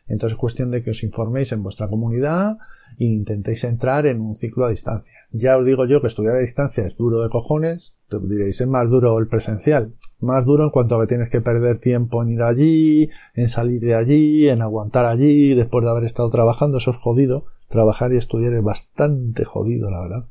Entonces 0.09 0.35
es 0.35 0.39
cuestión 0.39 0.71
de 0.71 0.83
que 0.83 0.91
os 0.91 1.03
informéis 1.03 1.51
en 1.51 1.63
vuestra 1.63 1.87
comunidad 1.87 2.57
e 2.97 3.05
intentéis 3.05 3.63
entrar 3.63 4.07
en 4.07 4.19
un 4.19 4.35
ciclo 4.35 4.65
a 4.65 4.69
distancia. 4.69 5.15
Ya 5.31 5.55
os 5.57 5.65
digo 5.65 5.85
yo 5.85 6.01
que 6.01 6.07
estudiar 6.07 6.35
a 6.35 6.39
distancia 6.39 6.85
es 6.85 6.97
duro 6.97 7.21
de 7.21 7.29
cojones, 7.29 7.93
te 8.09 8.19
diréis 8.19 8.59
es 8.59 8.67
más 8.67 8.89
duro 8.89 9.17
el 9.19 9.27
presencial. 9.27 9.93
Más 10.19 10.45
duro 10.45 10.65
en 10.65 10.71
cuanto 10.71 10.95
a 10.95 11.01
que 11.01 11.07
tienes 11.07 11.29
que 11.29 11.39
perder 11.39 11.79
tiempo 11.79 12.21
en 12.23 12.29
ir 12.29 12.41
allí, 12.41 13.09
en 13.35 13.47
salir 13.47 13.79
de 13.79 13.95
allí, 13.95 14.49
en 14.49 14.61
aguantar 14.61 15.05
allí, 15.05 15.53
después 15.53 15.85
de 15.85 15.91
haber 15.91 16.03
estado 16.03 16.29
trabajando, 16.29 16.79
eso 16.79 16.91
es 16.91 16.97
jodido. 16.97 17.45
Trabajar 17.69 18.11
y 18.11 18.17
estudiar 18.17 18.53
es 18.53 18.63
bastante 18.63 19.45
jodido, 19.45 19.89
la 19.91 20.01
verdad. 20.01 20.25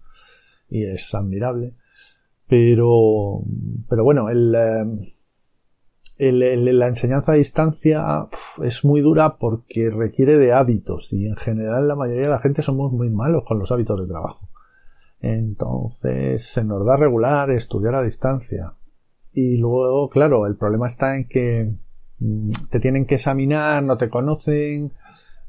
Y 0.69 0.85
es 0.85 1.15
admirable. 1.15 1.73
Pero, 2.49 3.43
pero 3.89 4.05
bueno, 4.05 4.29
el, 4.29 4.55
eh, 4.55 4.85
la 6.19 6.89
enseñanza 6.89 7.33
a 7.33 7.37
distancia 7.37 8.27
es 8.63 8.85
muy 8.85 9.01
dura 9.01 9.37
porque 9.37 9.89
requiere 9.91 10.37
de 10.37 10.53
hábitos 10.53 11.13
y 11.13 11.27
en 11.27 11.37
general 11.37 11.87
la 11.87 11.95
mayoría 11.95 12.25
de 12.25 12.31
la 12.31 12.41
gente 12.41 12.63
somos 12.63 12.93
muy 12.93 13.09
malos 13.09 13.45
con 13.47 13.59
los 13.59 13.71
hábitos 13.71 14.01
de 14.01 14.09
trabajo. 14.09 14.49
Entonces 15.21 16.45
se 16.45 16.65
nos 16.65 16.85
da 16.85 16.97
regular 16.97 17.51
estudiar 17.51 17.95
a 17.95 18.03
distancia. 18.03 18.75
Y 19.33 19.57
luego, 19.59 20.09
claro, 20.09 20.47
el 20.47 20.57
problema 20.57 20.89
está 20.89 21.17
en 21.17 21.29
que 21.29 21.73
mm, 22.19 22.51
te 22.71 22.81
tienen 22.81 23.07
que 23.07 23.17
examinar, 23.17 23.83
no 23.83 23.97
te 23.97 24.09
conocen 24.09 24.93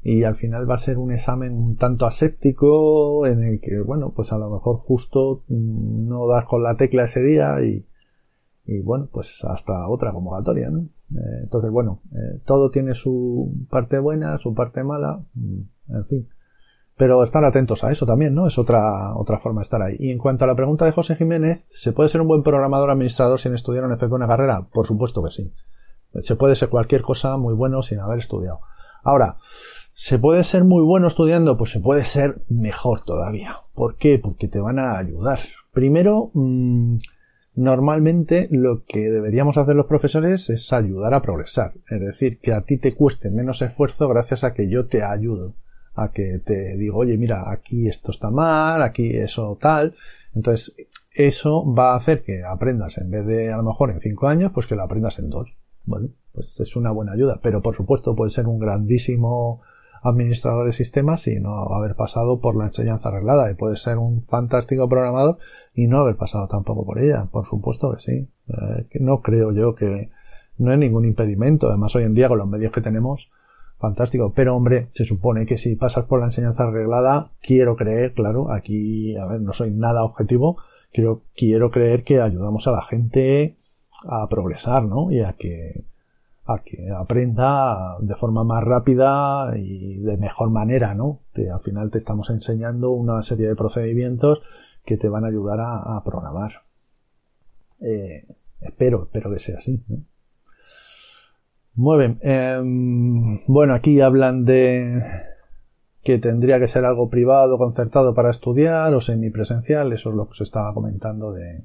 y 0.02 0.22
al 0.22 0.36
final 0.36 0.70
va 0.70 0.76
a 0.76 0.78
ser 0.78 0.98
un 0.98 1.12
examen 1.12 1.52
un 1.52 1.74
tanto 1.74 2.06
aséptico 2.06 3.26
en 3.26 3.42
el 3.42 3.60
que, 3.60 3.80
bueno, 3.80 4.12
pues 4.14 4.32
a 4.32 4.38
lo 4.38 4.50
mejor 4.50 4.76
justo 4.78 5.42
mm, 5.48 6.08
no 6.08 6.28
das 6.28 6.44
con 6.44 6.62
la 6.62 6.76
tecla 6.76 7.04
ese 7.04 7.20
día 7.20 7.60
y, 7.62 7.84
y 8.70 8.80
bueno, 8.82 9.08
pues 9.12 9.44
hasta 9.44 9.88
otra 9.88 10.12
convocatoria, 10.12 10.70
¿no? 10.70 10.82
Eh, 10.82 11.40
entonces, 11.42 11.72
bueno, 11.72 12.02
eh, 12.12 12.40
todo 12.46 12.70
tiene 12.70 12.94
su 12.94 13.66
parte 13.68 13.98
buena, 13.98 14.38
su 14.38 14.54
parte 14.54 14.84
mala, 14.84 15.20
mm, 15.34 15.96
en 15.96 16.06
fin. 16.06 16.28
Pero 16.96 17.24
estar 17.24 17.44
atentos 17.44 17.82
a 17.82 17.90
eso 17.90 18.06
también, 18.06 18.32
¿no? 18.32 18.46
Es 18.46 18.58
otra, 18.58 19.16
otra 19.16 19.40
forma 19.40 19.60
de 19.60 19.64
estar 19.64 19.82
ahí. 19.82 19.96
Y 19.98 20.12
en 20.12 20.18
cuanto 20.18 20.44
a 20.44 20.48
la 20.48 20.54
pregunta 20.54 20.84
de 20.84 20.92
José 20.92 21.16
Jiménez, 21.16 21.68
¿se 21.72 21.92
puede 21.92 22.08
ser 22.10 22.20
un 22.20 22.28
buen 22.28 22.44
programador 22.44 22.90
administrador 22.90 23.40
sin 23.40 23.54
estudiar 23.54 23.84
un 23.84 23.92
FP 23.92 24.14
una 24.14 24.28
carrera? 24.28 24.68
Por 24.72 24.86
supuesto 24.86 25.20
que 25.24 25.30
sí. 25.30 25.52
Se 26.20 26.36
puede 26.36 26.54
ser 26.54 26.68
cualquier 26.68 27.02
cosa 27.02 27.36
muy 27.38 27.54
bueno 27.54 27.82
sin 27.82 27.98
haber 27.98 28.18
estudiado. 28.18 28.60
Ahora, 29.02 29.38
¿se 29.94 30.20
puede 30.20 30.44
ser 30.44 30.62
muy 30.62 30.84
bueno 30.84 31.08
estudiando? 31.08 31.56
Pues 31.56 31.70
se 31.70 31.80
puede 31.80 32.04
ser 32.04 32.42
mejor 32.48 33.00
todavía. 33.00 33.56
¿Por 33.74 33.96
qué? 33.96 34.20
Porque 34.22 34.46
te 34.46 34.60
van 34.60 34.78
a 34.78 34.96
ayudar. 34.96 35.40
Primero, 35.72 36.30
mmm, 36.34 36.98
normalmente 37.54 38.48
lo 38.50 38.84
que 38.84 39.10
deberíamos 39.10 39.56
hacer 39.56 39.76
los 39.76 39.86
profesores 39.86 40.50
es 40.50 40.72
ayudar 40.72 41.14
a 41.14 41.22
progresar. 41.22 41.72
Es 41.88 42.00
decir, 42.00 42.38
que 42.38 42.52
a 42.52 42.62
ti 42.62 42.78
te 42.78 42.94
cueste 42.94 43.30
menos 43.30 43.62
esfuerzo 43.62 44.08
gracias 44.08 44.44
a 44.44 44.54
que 44.54 44.68
yo 44.68 44.86
te 44.86 45.02
ayudo. 45.02 45.54
A 45.94 46.12
que 46.12 46.40
te 46.44 46.76
digo, 46.76 46.98
oye, 46.98 47.16
mira, 47.18 47.50
aquí 47.50 47.88
esto 47.88 48.12
está 48.12 48.30
mal, 48.30 48.82
aquí 48.82 49.16
eso 49.16 49.58
tal. 49.60 49.94
Entonces, 50.34 50.74
eso 51.12 51.64
va 51.74 51.92
a 51.92 51.96
hacer 51.96 52.22
que 52.22 52.44
aprendas 52.44 52.98
en 52.98 53.10
vez 53.10 53.26
de 53.26 53.52
a 53.52 53.56
lo 53.56 53.64
mejor 53.64 53.90
en 53.90 54.00
cinco 54.00 54.28
años, 54.28 54.52
pues 54.54 54.66
que 54.66 54.76
lo 54.76 54.82
aprendas 54.82 55.18
en 55.18 55.30
dos. 55.30 55.52
Bueno, 55.84 56.08
pues 56.32 56.58
es 56.60 56.76
una 56.76 56.92
buena 56.92 57.12
ayuda. 57.12 57.40
Pero 57.42 57.60
por 57.60 57.74
supuesto 57.74 58.14
puede 58.14 58.30
ser 58.30 58.46
un 58.46 58.58
grandísimo 58.58 59.60
administrador 60.02 60.66
de 60.66 60.72
sistemas 60.72 61.26
y 61.26 61.40
no 61.40 61.74
haber 61.74 61.94
pasado 61.94 62.40
por 62.40 62.56
la 62.56 62.66
enseñanza 62.66 63.08
arreglada. 63.08 63.50
Y 63.50 63.54
puede 63.54 63.76
ser 63.76 63.98
un 63.98 64.22
fantástico 64.26 64.88
programador 64.88 65.38
y 65.74 65.86
no 65.86 65.98
haber 65.98 66.16
pasado 66.16 66.48
tampoco 66.48 66.84
por 66.84 66.98
ella. 66.98 67.26
Por 67.30 67.46
supuesto 67.46 67.92
que 67.92 68.00
sí. 68.00 68.28
Eh, 68.48 68.86
no 69.00 69.20
creo 69.20 69.52
yo 69.52 69.74
que 69.74 70.10
no 70.58 70.70
hay 70.70 70.78
ningún 70.78 71.04
impedimento. 71.04 71.68
Además, 71.68 71.94
hoy 71.96 72.04
en 72.04 72.14
día 72.14 72.28
con 72.28 72.38
los 72.38 72.48
medios 72.48 72.72
que 72.72 72.80
tenemos, 72.80 73.30
fantástico. 73.78 74.32
Pero 74.34 74.56
hombre, 74.56 74.88
se 74.92 75.04
supone 75.04 75.46
que 75.46 75.58
si 75.58 75.76
pasas 75.76 76.04
por 76.04 76.20
la 76.20 76.26
enseñanza 76.26 76.64
arreglada, 76.64 77.30
quiero 77.40 77.76
creer, 77.76 78.12
claro, 78.12 78.52
aquí, 78.52 79.16
a 79.16 79.26
ver, 79.26 79.40
no 79.40 79.52
soy 79.52 79.70
nada 79.70 80.04
objetivo, 80.04 80.58
quiero, 80.92 81.22
quiero 81.34 81.70
creer 81.70 82.04
que 82.04 82.20
ayudamos 82.20 82.66
a 82.68 82.72
la 82.72 82.82
gente 82.82 83.56
a 84.02 84.28
progresar, 84.28 84.84
¿no? 84.84 85.10
Y 85.10 85.20
a 85.20 85.34
que, 85.34 85.84
que 86.58 86.90
aprenda 86.90 87.96
de 88.00 88.14
forma 88.16 88.44
más 88.44 88.62
rápida 88.64 89.56
y 89.56 89.98
de 89.98 90.18
mejor 90.18 90.50
manera, 90.50 90.94
¿no? 90.94 91.20
Que 91.32 91.50
al 91.50 91.60
final 91.60 91.90
te 91.90 91.98
estamos 91.98 92.28
enseñando 92.30 92.90
una 92.90 93.22
serie 93.22 93.48
de 93.48 93.56
procedimientos 93.56 94.42
que 94.84 94.96
te 94.96 95.08
van 95.08 95.24
a 95.24 95.28
ayudar 95.28 95.60
a, 95.60 96.02
programar. 96.04 96.62
Eh, 97.80 98.26
espero, 98.60 99.04
espero 99.04 99.30
que 99.30 99.38
sea 99.38 99.58
así. 99.58 99.82
¿no? 99.88 99.98
Muy 101.74 101.98
bien. 101.98 102.18
Em, 102.22 103.40
bueno, 103.46 103.74
aquí 103.74 104.00
hablan 104.00 104.44
de 104.44 105.02
que 106.02 106.18
tendría 106.18 106.58
que 106.58 106.68
ser 106.68 106.84
algo 106.84 107.08
privado, 107.10 107.58
concertado 107.58 108.14
para 108.14 108.30
estudiar 108.30 108.92
o 108.94 109.00
semipresencial. 109.00 109.92
Eso 109.92 110.10
es 110.10 110.16
lo 110.16 110.28
que 110.28 110.34
se 110.34 110.44
estaba 110.44 110.74
comentando 110.74 111.32
de, 111.32 111.62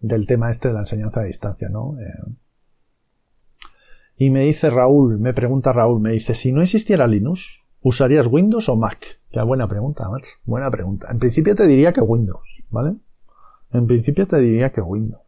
del 0.00 0.26
tema 0.26 0.50
este 0.50 0.68
de 0.68 0.74
la 0.74 0.80
enseñanza 0.80 1.20
a 1.20 1.24
distancia, 1.24 1.68
¿no? 1.68 1.98
Eh, 2.00 2.12
y 4.18 4.30
me 4.30 4.42
dice 4.42 4.70
Raúl, 4.70 5.18
me 5.18 5.34
pregunta 5.34 5.72
Raúl, 5.72 6.00
me 6.00 6.12
dice, 6.12 6.34
si 6.34 6.52
no 6.52 6.62
existiera 6.62 7.06
Linux, 7.06 7.66
¿Usarías 7.86 8.26
Windows 8.26 8.68
o 8.68 8.74
Mac? 8.74 9.20
Qué 9.30 9.40
buena 9.42 9.68
pregunta, 9.68 10.08
Max. 10.08 10.40
Buena 10.44 10.72
pregunta. 10.72 11.06
En 11.08 11.20
principio 11.20 11.54
te 11.54 11.68
diría 11.68 11.92
que 11.92 12.00
Windows, 12.00 12.64
¿vale? 12.68 12.96
En 13.72 13.86
principio 13.86 14.26
te 14.26 14.38
diría 14.38 14.72
que 14.72 14.80
Windows. 14.80 15.22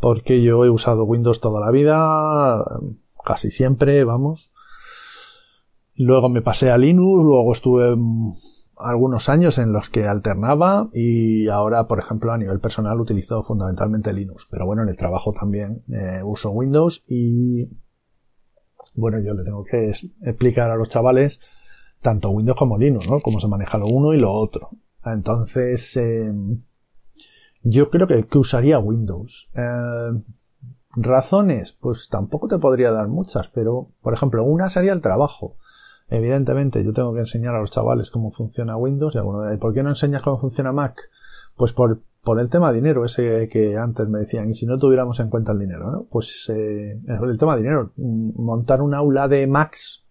Porque 0.00 0.42
yo 0.42 0.64
he 0.64 0.70
usado 0.70 1.04
Windows 1.04 1.40
toda 1.40 1.60
la 1.60 1.70
vida, 1.70 2.64
casi 3.24 3.52
siempre, 3.52 4.02
vamos. 4.02 4.50
Luego 5.94 6.28
me 6.28 6.42
pasé 6.42 6.72
a 6.72 6.78
Linux, 6.78 7.22
luego 7.22 7.52
estuve 7.52 7.96
algunos 8.76 9.28
años 9.28 9.58
en 9.58 9.72
los 9.72 9.88
que 9.88 10.08
alternaba 10.08 10.88
y 10.92 11.46
ahora, 11.46 11.86
por 11.86 12.00
ejemplo, 12.00 12.32
a 12.32 12.38
nivel 12.38 12.58
personal 12.58 13.00
utilizo 13.00 13.44
fundamentalmente 13.44 14.12
Linux. 14.12 14.48
Pero 14.50 14.66
bueno, 14.66 14.82
en 14.82 14.88
el 14.88 14.96
trabajo 14.96 15.32
también 15.32 15.84
eh, 15.92 16.22
uso 16.24 16.50
Windows 16.50 17.04
y 17.06 17.68
bueno, 18.94 19.18
yo 19.20 19.34
le 19.34 19.44
tengo 19.44 19.64
que 19.64 19.92
explicar 20.22 20.70
a 20.70 20.76
los 20.76 20.88
chavales 20.88 21.40
tanto 22.00 22.30
Windows 22.30 22.58
como 22.58 22.78
Linux, 22.78 23.08
¿no? 23.08 23.20
Cómo 23.20 23.40
se 23.40 23.48
maneja 23.48 23.78
lo 23.78 23.86
uno 23.86 24.12
y 24.12 24.18
lo 24.18 24.32
otro. 24.32 24.70
Entonces, 25.04 25.96
eh, 25.96 26.32
yo 27.62 27.90
creo 27.90 28.06
que, 28.06 28.26
que 28.26 28.38
usaría 28.38 28.78
Windows. 28.78 29.48
Eh, 29.54 30.22
razones, 30.96 31.72
pues 31.72 32.08
tampoco 32.08 32.46
te 32.48 32.58
podría 32.58 32.90
dar 32.90 33.08
muchas, 33.08 33.48
pero, 33.48 33.88
por 34.02 34.14
ejemplo, 34.14 34.44
una 34.44 34.68
sería 34.68 34.92
el 34.92 35.00
trabajo. 35.00 35.56
Evidentemente, 36.08 36.84
yo 36.84 36.92
tengo 36.92 37.14
que 37.14 37.20
enseñar 37.20 37.54
a 37.54 37.60
los 37.60 37.70
chavales 37.70 38.10
cómo 38.10 38.30
funciona 38.30 38.76
Windows 38.76 39.14
y 39.14 39.18
alguno 39.18 39.58
¿por 39.58 39.72
qué 39.72 39.82
no 39.82 39.88
enseñas 39.90 40.22
cómo 40.22 40.38
funciona 40.38 40.72
Mac? 40.72 41.00
Pues 41.56 41.72
por, 41.72 42.00
por 42.24 42.40
el 42.40 42.48
tema 42.48 42.72
dinero, 42.72 43.04
ese 43.04 43.48
que 43.50 43.76
antes 43.76 44.08
me 44.08 44.20
decían, 44.20 44.50
y 44.50 44.54
si 44.54 44.64
no 44.64 44.78
tuviéramos 44.78 45.20
en 45.20 45.28
cuenta 45.28 45.52
el 45.52 45.58
dinero, 45.58 45.92
¿no? 45.92 46.06
Pues 46.10 46.50
eh, 46.52 46.98
el 47.06 47.38
tema 47.38 47.56
dinero, 47.56 47.92
montar 47.96 48.80
un 48.80 48.94
aula 48.94 49.28
de 49.28 49.46
Macs 49.46 50.02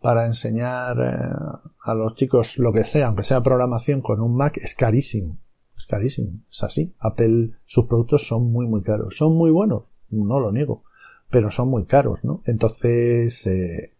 para 0.00 0.26
enseñar 0.26 0.96
eh, 1.00 1.64
a 1.82 1.94
los 1.94 2.14
chicos 2.14 2.58
lo 2.58 2.72
que 2.72 2.84
sea, 2.84 3.08
aunque 3.08 3.24
sea 3.24 3.42
programación 3.42 4.00
con 4.00 4.20
un 4.20 4.36
Mac, 4.36 4.56
es 4.58 4.76
carísimo. 4.76 5.36
Es 5.76 5.86
carísimo. 5.86 6.30
Es 6.50 6.62
así. 6.62 6.94
Apple, 7.00 7.50
sus 7.66 7.86
productos 7.86 8.26
son 8.26 8.52
muy, 8.52 8.66
muy 8.68 8.82
caros. 8.82 9.16
Son 9.16 9.34
muy 9.34 9.50
buenos. 9.50 9.82
No 10.10 10.38
lo 10.38 10.52
niego. 10.52 10.84
Pero 11.30 11.50
son 11.50 11.68
muy 11.68 11.84
caros, 11.84 12.20
¿no? 12.22 12.42
Entonces, 12.46 13.46
eh, 13.48 13.92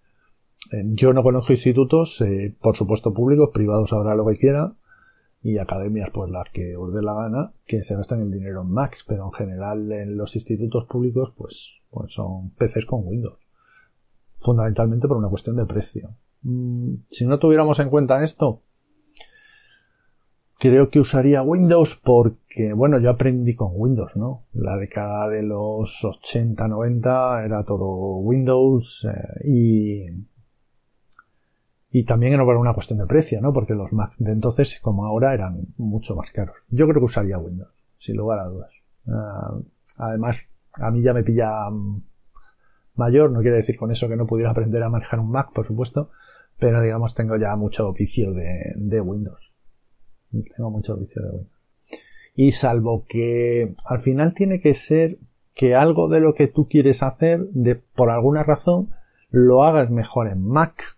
eh 0.73 0.83
yo 0.85 1.13
no 1.13 1.23
conozco 1.25 1.53
institutos, 1.53 2.23
por 2.61 2.77
supuesto 2.77 3.13
públicos, 3.13 3.51
privados 3.53 3.93
habrá 3.93 4.15
lo 4.15 4.27
que 4.27 4.39
quiera, 4.39 4.73
y 5.43 5.59
academias, 5.59 6.11
pues 6.13 6.31
las 6.31 6.49
que 6.51 6.77
os 6.77 6.93
dé 6.93 7.03
la 7.03 7.15
gana, 7.15 7.53
que 7.67 7.83
se 7.83 7.97
gastan 7.97 8.23
el 8.23 8.31
dinero 8.31 8.63
en 8.63 8.75
pero 9.07 9.27
en 9.27 9.33
general 9.33 9.93
en 9.93 10.17
los 10.17 10.35
institutos 10.35 10.87
públicos, 10.87 11.33
pues, 11.37 11.81
pues 11.91 12.13
son 12.13 12.51
PCs 12.51 12.87
con 12.87 13.07
Windows 13.07 13.49
fundamentalmente 14.39 15.09
por 15.09 15.17
una 15.17 15.29
cuestión 15.29 15.57
de 15.57 15.67
precio. 15.67 16.11
Mm, 16.43 16.95
si 17.11 17.27
no 17.27 17.39
tuviéramos 17.39 17.79
en 17.81 17.91
cuenta 17.91 18.23
esto, 18.23 18.63
creo 20.59 20.89
que 20.91 21.01
usaría 21.01 21.43
Windows 21.43 22.01
porque, 22.03 22.73
bueno, 22.73 22.99
yo 22.99 23.11
aprendí 23.11 23.55
con 23.55 23.73
Windows, 23.75 24.17
¿no? 24.17 24.45
La 24.55 24.77
década 24.77 25.29
de 25.29 25.43
los 25.43 26.05
80, 26.05 26.69
90 26.69 27.45
era 27.45 27.65
todo 27.65 28.17
Windows 28.19 29.07
eh, 29.11 29.49
y, 29.49 30.07
y 31.91 32.05
también 32.05 32.35
era 32.35 32.45
por 32.45 32.57
una 32.57 32.75
cuestión 32.75 32.99
de 32.99 33.07
precio, 33.07 33.41
¿no? 33.41 33.53
Porque 33.53 33.75
los 33.75 33.93
Mac 33.93 34.15
de 34.19 34.33
entonces, 34.33 34.79
como 34.83 35.07
ahora, 35.07 35.33
eran 35.33 35.69
mucho 35.79 36.15
más 36.15 36.31
caros. 36.33 36.57
Yo 36.69 36.87
creo 36.87 37.01
que 37.01 37.07
usaría 37.07 37.39
Windows, 37.39 37.73
sin 37.99 38.17
lugar 38.17 38.41
a 38.41 38.45
dudas. 38.45 38.73
Ah, 39.07 39.57
además, 39.97 40.51
a 40.75 40.91
mí 40.91 41.03
ya 41.03 41.15
me 41.15 41.23
pilla 41.23 41.71
mm, 41.71 42.03
mayor, 42.97 43.31
no 43.31 43.41
quiere 43.41 43.57
decir 43.57 43.79
con 43.79 43.91
eso 43.91 44.09
que 44.09 44.17
no 44.17 44.27
pudiera 44.27 44.51
aprender 44.51 44.83
a 44.83 44.91
manejar 44.91 45.21
un 45.21 45.31
Mac, 45.31 45.53
por 45.55 45.67
supuesto, 45.67 46.11
pero 46.59 46.83
digamos 46.83 47.15
tengo 47.15 47.37
ya 47.37 47.57
mucho 47.57 47.93
vicio 47.93 48.33
de, 48.33 49.01
Windows. 49.01 49.53
Tengo 50.31 50.71
mucho 50.71 50.97
vicio 50.97 51.23
de 51.23 51.31
Windows. 51.31 51.53
Y 52.35 52.53
salvo 52.53 53.05
que 53.09 53.75
al 53.85 54.01
final 54.01 54.35
tiene 54.35 54.61
que 54.61 54.75
ser 54.75 55.19
que 55.55 55.75
algo 55.75 56.09
de 56.09 56.21
lo 56.21 56.35
que 56.35 56.47
tú 56.47 56.69
quieres 56.69 57.03
hacer, 57.03 57.41
de, 57.49 57.75
por 57.77 58.11
alguna 58.11 58.45
razón, 58.45 58.91
lo 59.31 59.65
hagas 59.65 59.91
mejor 59.91 60.29
en 60.29 60.43
Mac. 60.43 60.98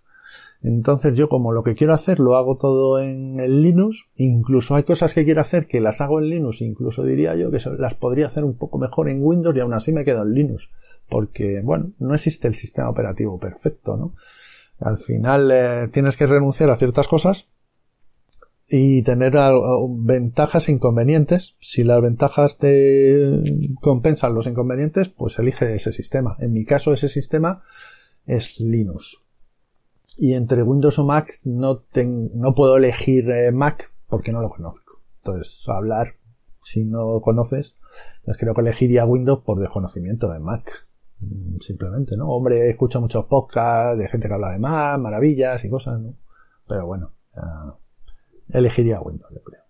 Entonces 0.62 1.14
yo 1.14 1.28
como 1.28 1.52
lo 1.52 1.62
que 1.62 1.74
quiero 1.74 1.94
hacer 1.94 2.20
lo 2.20 2.36
hago 2.36 2.56
todo 2.56 3.00
en 3.00 3.40
el 3.40 3.62
Linux, 3.62 4.04
incluso 4.16 4.74
hay 4.74 4.82
cosas 4.82 5.14
que 5.14 5.24
quiero 5.24 5.40
hacer 5.40 5.66
que 5.66 5.80
las 5.80 6.00
hago 6.00 6.20
en 6.20 6.28
Linux, 6.28 6.60
incluso 6.60 7.02
diría 7.02 7.34
yo 7.34 7.50
que 7.50 7.58
las 7.78 7.94
podría 7.94 8.26
hacer 8.26 8.44
un 8.44 8.56
poco 8.58 8.78
mejor 8.78 9.08
en 9.08 9.22
Windows 9.22 9.56
y 9.56 9.60
aún 9.60 9.72
así 9.72 9.92
me 9.92 10.04
quedo 10.04 10.22
en 10.22 10.34
Linux 10.34 10.68
porque, 11.10 11.60
bueno, 11.62 11.90
no 11.98 12.14
existe 12.14 12.48
el 12.48 12.54
sistema 12.54 12.88
operativo 12.88 13.38
perfecto, 13.38 13.96
¿no? 13.96 14.14
Al 14.78 14.98
final 14.98 15.50
eh, 15.50 15.88
tienes 15.92 16.16
que 16.16 16.26
renunciar 16.26 16.70
a 16.70 16.76
ciertas 16.76 17.06
cosas 17.06 17.48
y 18.66 19.02
tener 19.02 19.34
ventajas 19.88 20.68
e 20.68 20.72
inconvenientes. 20.72 21.56
Si 21.60 21.84
las 21.84 22.00
ventajas 22.00 22.56
te 22.56 23.42
compensan 23.80 24.34
los 24.34 24.46
inconvenientes, 24.46 25.08
pues 25.08 25.38
elige 25.38 25.74
ese 25.74 25.92
sistema. 25.92 26.36
En 26.38 26.52
mi 26.52 26.64
caso, 26.64 26.92
ese 26.92 27.08
sistema 27.08 27.62
es 28.26 28.58
Linux. 28.60 29.20
Y 30.22 30.34
entre 30.34 30.62
Windows 30.62 30.98
o 30.98 31.04
Mac 31.06 31.40
no, 31.44 31.82
no 31.94 32.54
puedo 32.54 32.76
elegir 32.76 33.30
eh, 33.30 33.50
Mac 33.52 33.90
porque 34.06 34.32
no 34.32 34.42
lo 34.42 34.50
conozco. 34.50 35.00
Entonces, 35.24 35.66
hablar, 35.66 36.16
si 36.62 36.84
no 36.84 37.22
conoces, 37.22 37.74
pues 38.26 38.36
creo 38.36 38.52
que 38.52 38.60
elegiría 38.60 39.06
Windows 39.06 39.42
por 39.42 39.58
desconocimiento 39.58 40.30
de 40.30 40.38
Mac. 40.38 40.86
Mm, 41.20 41.60
simplemente, 41.60 42.18
¿no? 42.18 42.28
Hombre, 42.28 42.68
escucho 42.68 43.00
muchos 43.00 43.24
podcasts 43.24 43.98
de 43.98 44.08
gente 44.08 44.28
que 44.28 44.34
habla 44.34 44.50
de 44.50 44.58
más, 44.58 45.00
maravillas 45.00 45.64
y 45.64 45.70
cosas, 45.70 45.98
¿no? 45.98 46.12
Pero 46.68 46.86
bueno, 46.86 47.12
elegiría 48.50 49.00
Windows, 49.00 49.32
yo 49.34 49.42
creo. 49.42 49.62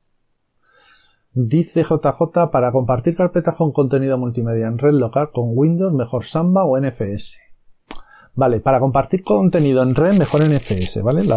Dice 1.33 1.85
JJ, 1.85 2.51
para 2.51 2.73
compartir 2.73 3.15
carpetas 3.15 3.55
con 3.55 3.71
contenido 3.71 4.19
multimedia 4.19 4.67
en 4.67 4.79
red 4.79 4.95
local 4.95 5.31
con 5.33 5.57
Windows, 5.57 5.93
mejor 5.93 6.25
Samba 6.25 6.65
o 6.65 6.77
NFS. 6.77 7.39
Vale, 8.35 8.61
para 8.61 8.81
compartir 8.81 9.23
contenido 9.23 9.83
en 9.83 9.95
red, 9.95 10.17
mejor 10.17 10.43
NFS, 10.43 11.03
¿vale? 11.03 11.29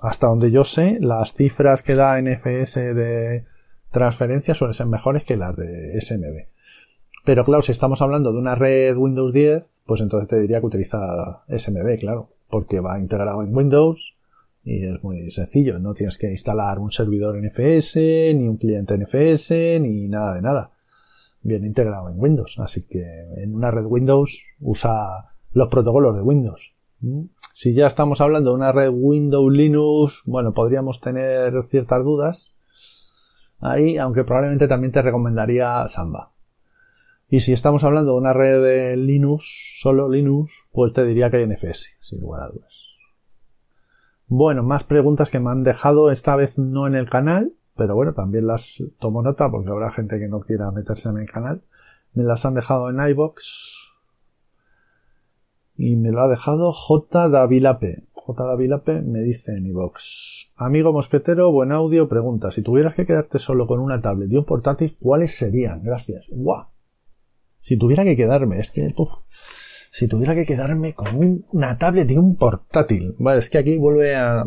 hasta 0.00 0.26
donde 0.26 0.50
yo 0.50 0.64
sé, 0.64 0.98
las 1.00 1.34
cifras 1.34 1.82
que 1.82 1.94
da 1.94 2.20
NFS 2.20 2.74
de 2.74 3.44
transferencia 3.90 4.54
suelen 4.54 4.74
ser 4.74 4.86
mejores 4.86 5.24
que 5.24 5.36
las 5.36 5.56
de 5.56 6.00
SMB. 6.00 6.48
Pero 7.24 7.44
claro, 7.44 7.62
si 7.62 7.72
estamos 7.72 8.00
hablando 8.02 8.32
de 8.32 8.38
una 8.38 8.54
red 8.54 8.96
Windows 8.96 9.32
10, 9.32 9.82
pues 9.84 10.00
entonces 10.00 10.28
te 10.28 10.40
diría 10.40 10.60
que 10.60 10.66
utiliza 10.66 11.44
SMB, 11.48 11.98
claro, 11.98 12.30
porque 12.48 12.80
va 12.80 13.00
integrado 13.00 13.42
en 13.42 13.54
Windows 13.54 14.14
y 14.64 14.84
es 14.84 15.02
muy 15.02 15.30
sencillo, 15.30 15.78
no 15.78 15.94
tienes 15.94 16.18
que 16.18 16.30
instalar 16.30 16.80
un 16.80 16.90
servidor 16.90 17.36
NFS, 17.40 17.96
ni 18.34 18.48
un 18.48 18.56
cliente 18.56 18.98
NFS, 18.98 19.80
ni 19.80 20.08
nada 20.08 20.34
de 20.34 20.42
nada. 20.42 20.70
Bien 21.42 21.64
integrado 21.64 22.08
en 22.08 22.18
Windows, 22.18 22.56
así 22.58 22.82
que 22.82 23.04
en 23.36 23.54
una 23.54 23.70
red 23.70 23.84
Windows 23.84 24.42
usa 24.60 25.35
los 25.56 25.68
protocolos 25.68 26.14
de 26.14 26.20
Windows. 26.20 26.74
¿Mm? 27.00 27.22
Si 27.54 27.72
ya 27.72 27.86
estamos 27.86 28.20
hablando 28.20 28.50
de 28.50 28.56
una 28.56 28.72
red 28.72 28.90
Windows 28.92 29.50
Linux, 29.50 30.20
bueno, 30.26 30.52
podríamos 30.52 31.00
tener 31.00 31.64
ciertas 31.70 32.04
dudas 32.04 32.52
ahí, 33.60 33.96
aunque 33.96 34.22
probablemente 34.22 34.68
también 34.68 34.92
te 34.92 35.00
recomendaría 35.00 35.88
Samba. 35.88 36.32
Y 37.30 37.40
si 37.40 37.54
estamos 37.54 37.84
hablando 37.84 38.12
de 38.12 38.18
una 38.18 38.34
red 38.34 38.62
de 38.62 38.96
Linux, 38.98 39.78
solo 39.80 40.10
Linux, 40.10 40.52
pues 40.72 40.92
te 40.92 41.06
diría 41.06 41.30
que 41.30 41.38
hay 41.38 41.46
NFS, 41.46 41.88
sin 42.00 42.20
lugar 42.20 42.42
a 42.42 42.48
dudas. 42.48 42.74
Bueno, 44.26 44.62
más 44.62 44.84
preguntas 44.84 45.30
que 45.30 45.40
me 45.40 45.50
han 45.50 45.62
dejado, 45.62 46.10
esta 46.10 46.36
vez 46.36 46.58
no 46.58 46.86
en 46.86 46.94
el 46.94 47.08
canal, 47.08 47.54
pero 47.74 47.94
bueno, 47.94 48.12
también 48.12 48.46
las 48.46 48.74
tomo 48.98 49.22
nota 49.22 49.50
porque 49.50 49.70
habrá 49.70 49.90
gente 49.90 50.18
que 50.18 50.28
no 50.28 50.40
quiera 50.40 50.70
meterse 50.70 51.08
en 51.08 51.16
el 51.16 51.30
canal. 51.30 51.62
Me 52.12 52.24
las 52.24 52.44
han 52.44 52.54
dejado 52.54 52.90
en 52.90 53.00
iBox, 53.08 53.85
y 55.76 55.96
me 55.96 56.10
lo 56.10 56.22
ha 56.22 56.28
dejado 56.28 56.72
J. 56.72 57.28
Davilape. 57.28 58.04
J. 58.12 58.44
Davilape 58.44 59.02
me 59.02 59.20
dice 59.20 59.52
en 59.52 59.66
iVox. 59.66 60.48
Amigo 60.56 60.92
mosquetero, 60.92 61.52
buen 61.52 61.70
audio, 61.72 62.08
pregunta. 62.08 62.50
Si 62.50 62.62
tuvieras 62.62 62.94
que 62.94 63.06
quedarte 63.06 63.38
solo 63.38 63.66
con 63.66 63.80
una 63.80 64.00
tablet 64.00 64.30
y 64.32 64.36
un 64.36 64.44
portátil, 64.44 64.96
¿cuáles 65.00 65.36
serían? 65.36 65.82
Gracias. 65.82 66.24
¡Guau! 66.30 66.66
Si 67.60 67.76
tuviera 67.76 68.04
que 68.04 68.16
quedarme, 68.16 68.60
es 68.60 68.70
que... 68.70 68.94
si 69.90 70.08
tuviera 70.08 70.34
que 70.34 70.46
quedarme 70.46 70.94
con 70.94 71.44
una 71.52 71.78
tablet 71.78 72.10
y 72.10 72.16
un 72.16 72.36
portátil. 72.36 73.14
Vale, 73.18 73.40
es 73.40 73.50
que 73.50 73.58
aquí 73.58 73.76
vuelve 73.76 74.16
a... 74.16 74.46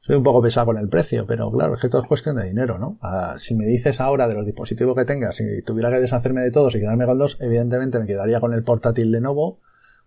Soy 0.00 0.16
un 0.16 0.24
poco 0.24 0.42
pesado 0.42 0.66
con 0.66 0.78
el 0.78 0.88
precio, 0.88 1.26
pero 1.28 1.48
claro, 1.52 1.74
es 1.74 1.80
que 1.80 1.88
todo 1.88 2.02
es 2.02 2.08
cuestión 2.08 2.34
de 2.34 2.44
dinero, 2.44 2.76
¿no? 2.76 2.98
Ah, 3.02 3.34
si 3.36 3.54
me 3.54 3.66
dices 3.66 4.00
ahora 4.00 4.26
de 4.26 4.34
los 4.34 4.44
dispositivos 4.44 4.96
que 4.96 5.04
tengas, 5.04 5.36
si 5.36 5.62
tuviera 5.62 5.90
que 5.90 6.00
deshacerme 6.00 6.42
de 6.42 6.50
todos 6.50 6.74
y 6.74 6.80
quedarme 6.80 7.06
con 7.06 7.18
dos, 7.18 7.38
evidentemente 7.40 8.00
me 8.00 8.06
quedaría 8.06 8.40
con 8.40 8.52
el 8.52 8.64
portátil 8.64 9.12
de 9.12 9.20
nuevo 9.20 9.60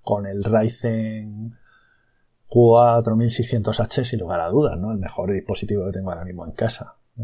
con 0.06 0.26
el 0.28 0.44
Ryzen 0.44 1.58
4600H 2.50 4.04
sin 4.04 4.20
lugar 4.20 4.40
a 4.40 4.48
dudas, 4.48 4.78
¿no? 4.78 4.92
El 4.92 5.00
mejor 5.00 5.34
dispositivo 5.34 5.86
que 5.86 5.92
tengo 5.92 6.12
ahora 6.12 6.24
mismo 6.24 6.46
en 6.46 6.52
casa, 6.54 6.96
eh, 7.18 7.24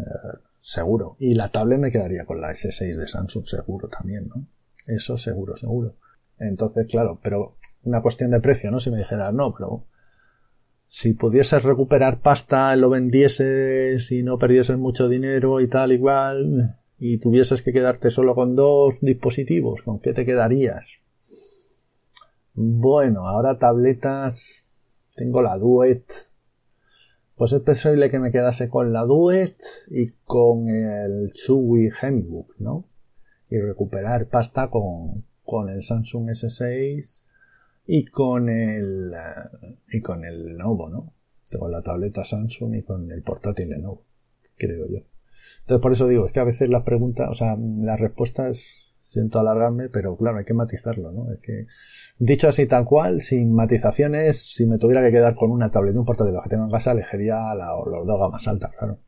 seguro. 0.60 1.16
Y 1.20 1.36
la 1.36 1.50
tablet 1.50 1.80
me 1.80 1.92
quedaría 1.92 2.26
con 2.26 2.42
la 2.42 2.52
S6 2.52 2.98
de 2.98 3.08
Samsung, 3.08 3.46
seguro 3.46 3.88
también, 3.88 4.28
¿no? 4.28 4.46
Eso 4.86 5.18
seguro, 5.18 5.56
seguro. 5.56 5.96
Entonces, 6.40 6.88
claro, 6.88 7.20
pero 7.22 7.56
una 7.84 8.02
cuestión 8.02 8.32
de 8.32 8.42
precio, 8.42 8.72
¿no? 8.72 8.80
Si 8.80 8.90
me 8.90 8.98
dijeras, 8.98 9.34
no, 9.34 9.54
pero 9.54 9.86
si 10.88 11.14
pudieses 11.14 11.64
recuperar 11.64 12.20
pasta, 12.20 12.76
lo 12.76 12.90
vendieses 12.90 14.12
y 14.12 14.24
no 14.24 14.38
perdieses 14.40 14.78
mucho 14.78 15.08
dinero 15.08 15.62
y 15.62 15.70
tal, 15.70 15.92
igual, 15.92 16.76
y 17.00 17.20
tuvieses 17.20 17.62
que 17.62 17.72
quedarte 17.72 18.12
solo 18.12 18.36
con 18.36 18.56
dos 18.56 18.96
dispositivos, 19.02 19.84
¿con 19.84 20.00
qué 20.00 20.14
te 20.14 20.26
quedarías? 20.26 20.84
Bueno, 22.54 23.28
ahora 23.28 23.58
tabletas. 23.58 24.56
Tengo 25.16 25.42
la 25.42 25.58
Duet. 25.58 26.04
Pues 27.36 27.54
es 27.54 27.62
posible 27.62 28.10
que 28.10 28.20
me 28.20 28.32
quedase 28.32 28.70
con 28.70 28.92
la 28.92 29.04
Duet 29.04 29.58
y 29.90 30.08
con 30.26 30.70
el 30.70 31.32
Chewy 31.34 31.90
Genibook, 31.90 32.56
¿no? 32.60 32.86
Y 33.50 33.58
recuperar 33.60 34.28
pasta 34.28 34.70
con, 34.70 35.26
con 35.44 35.70
el 35.70 35.84
Samsung 35.84 36.30
S6 36.30 37.22
y 37.88 38.06
con 38.06 38.50
el 38.50 39.12
y 39.90 40.02
con 40.02 40.24
el 40.24 40.46
Lenovo, 40.46 40.90
¿no? 40.90 41.14
Tengo 41.50 41.68
la 41.68 41.82
tableta 41.82 42.24
Samsung 42.24 42.76
y 42.76 42.84
con 42.84 43.12
el 43.12 43.24
portátil 43.24 43.70
Lenovo, 43.70 44.04
creo 44.56 44.88
yo. 44.88 45.00
Entonces 45.62 45.82
por 45.82 45.94
eso 45.94 46.08
digo, 46.08 46.28
es 46.28 46.32
que 46.32 46.40
a 46.40 46.46
veces 46.46 46.70
las 46.70 46.84
preguntas, 46.84 47.30
o 47.30 47.34
sea, 47.34 47.58
las 47.58 48.00
respuestas 48.00 48.81
siento 49.12 49.42
alargarme, 49.42 49.90
pero 49.90 50.16
claro, 50.16 50.38
hay 50.38 50.46
que 50.46 50.54
matizarlo, 50.54 51.12
¿no? 51.12 51.34
Es 51.34 51.40
que, 51.42 51.68
dicho 52.18 52.48
así 52.48 52.66
tal 52.66 52.86
cual, 52.86 53.22
sin 53.22 53.54
matizaciones, 53.54 54.54
si 54.54 54.66
me 54.66 54.78
tuviera 54.78 55.02
que 55.02 55.12
quedar 55.12 55.36
con 55.36 55.52
una 55.52 55.70
tablet 55.70 55.94
y 55.96 55.98
un 55.98 56.06
portátil 56.06 56.34
que 56.42 56.50
tengo 56.50 56.64
en 56.64 56.72
casa, 56.72 56.94
elegiría 56.94 57.54
la, 57.54 57.74
los 57.86 58.08
dos 58.08 58.20
gamas 58.20 58.48
altas, 58.48 58.72
claro. 58.78 59.00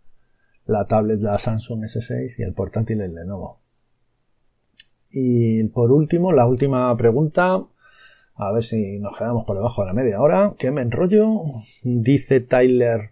La 0.65 0.85
tablet 0.87 1.21
la 1.21 1.37
Samsung 1.37 1.83
S6 1.83 2.35
y 2.37 2.43
el 2.43 2.53
portátil 2.53 2.99
el 2.99 3.15
Lenovo. 3.15 3.61
Y 5.09 5.63
por 5.69 5.91
último, 5.93 6.33
la 6.33 6.47
última 6.47 6.95
pregunta, 6.97 7.63
a 8.35 8.51
ver 8.51 8.63
si 8.65 8.99
nos 8.99 9.17
quedamos 9.17 9.45
por 9.45 9.55
debajo 9.55 9.83
de 9.83 9.87
la 9.87 9.93
media 9.93 10.19
hora, 10.19 10.53
que 10.57 10.69
me 10.69 10.81
enrollo, 10.81 11.43
dice 11.83 12.41
Tyler, 12.41 13.11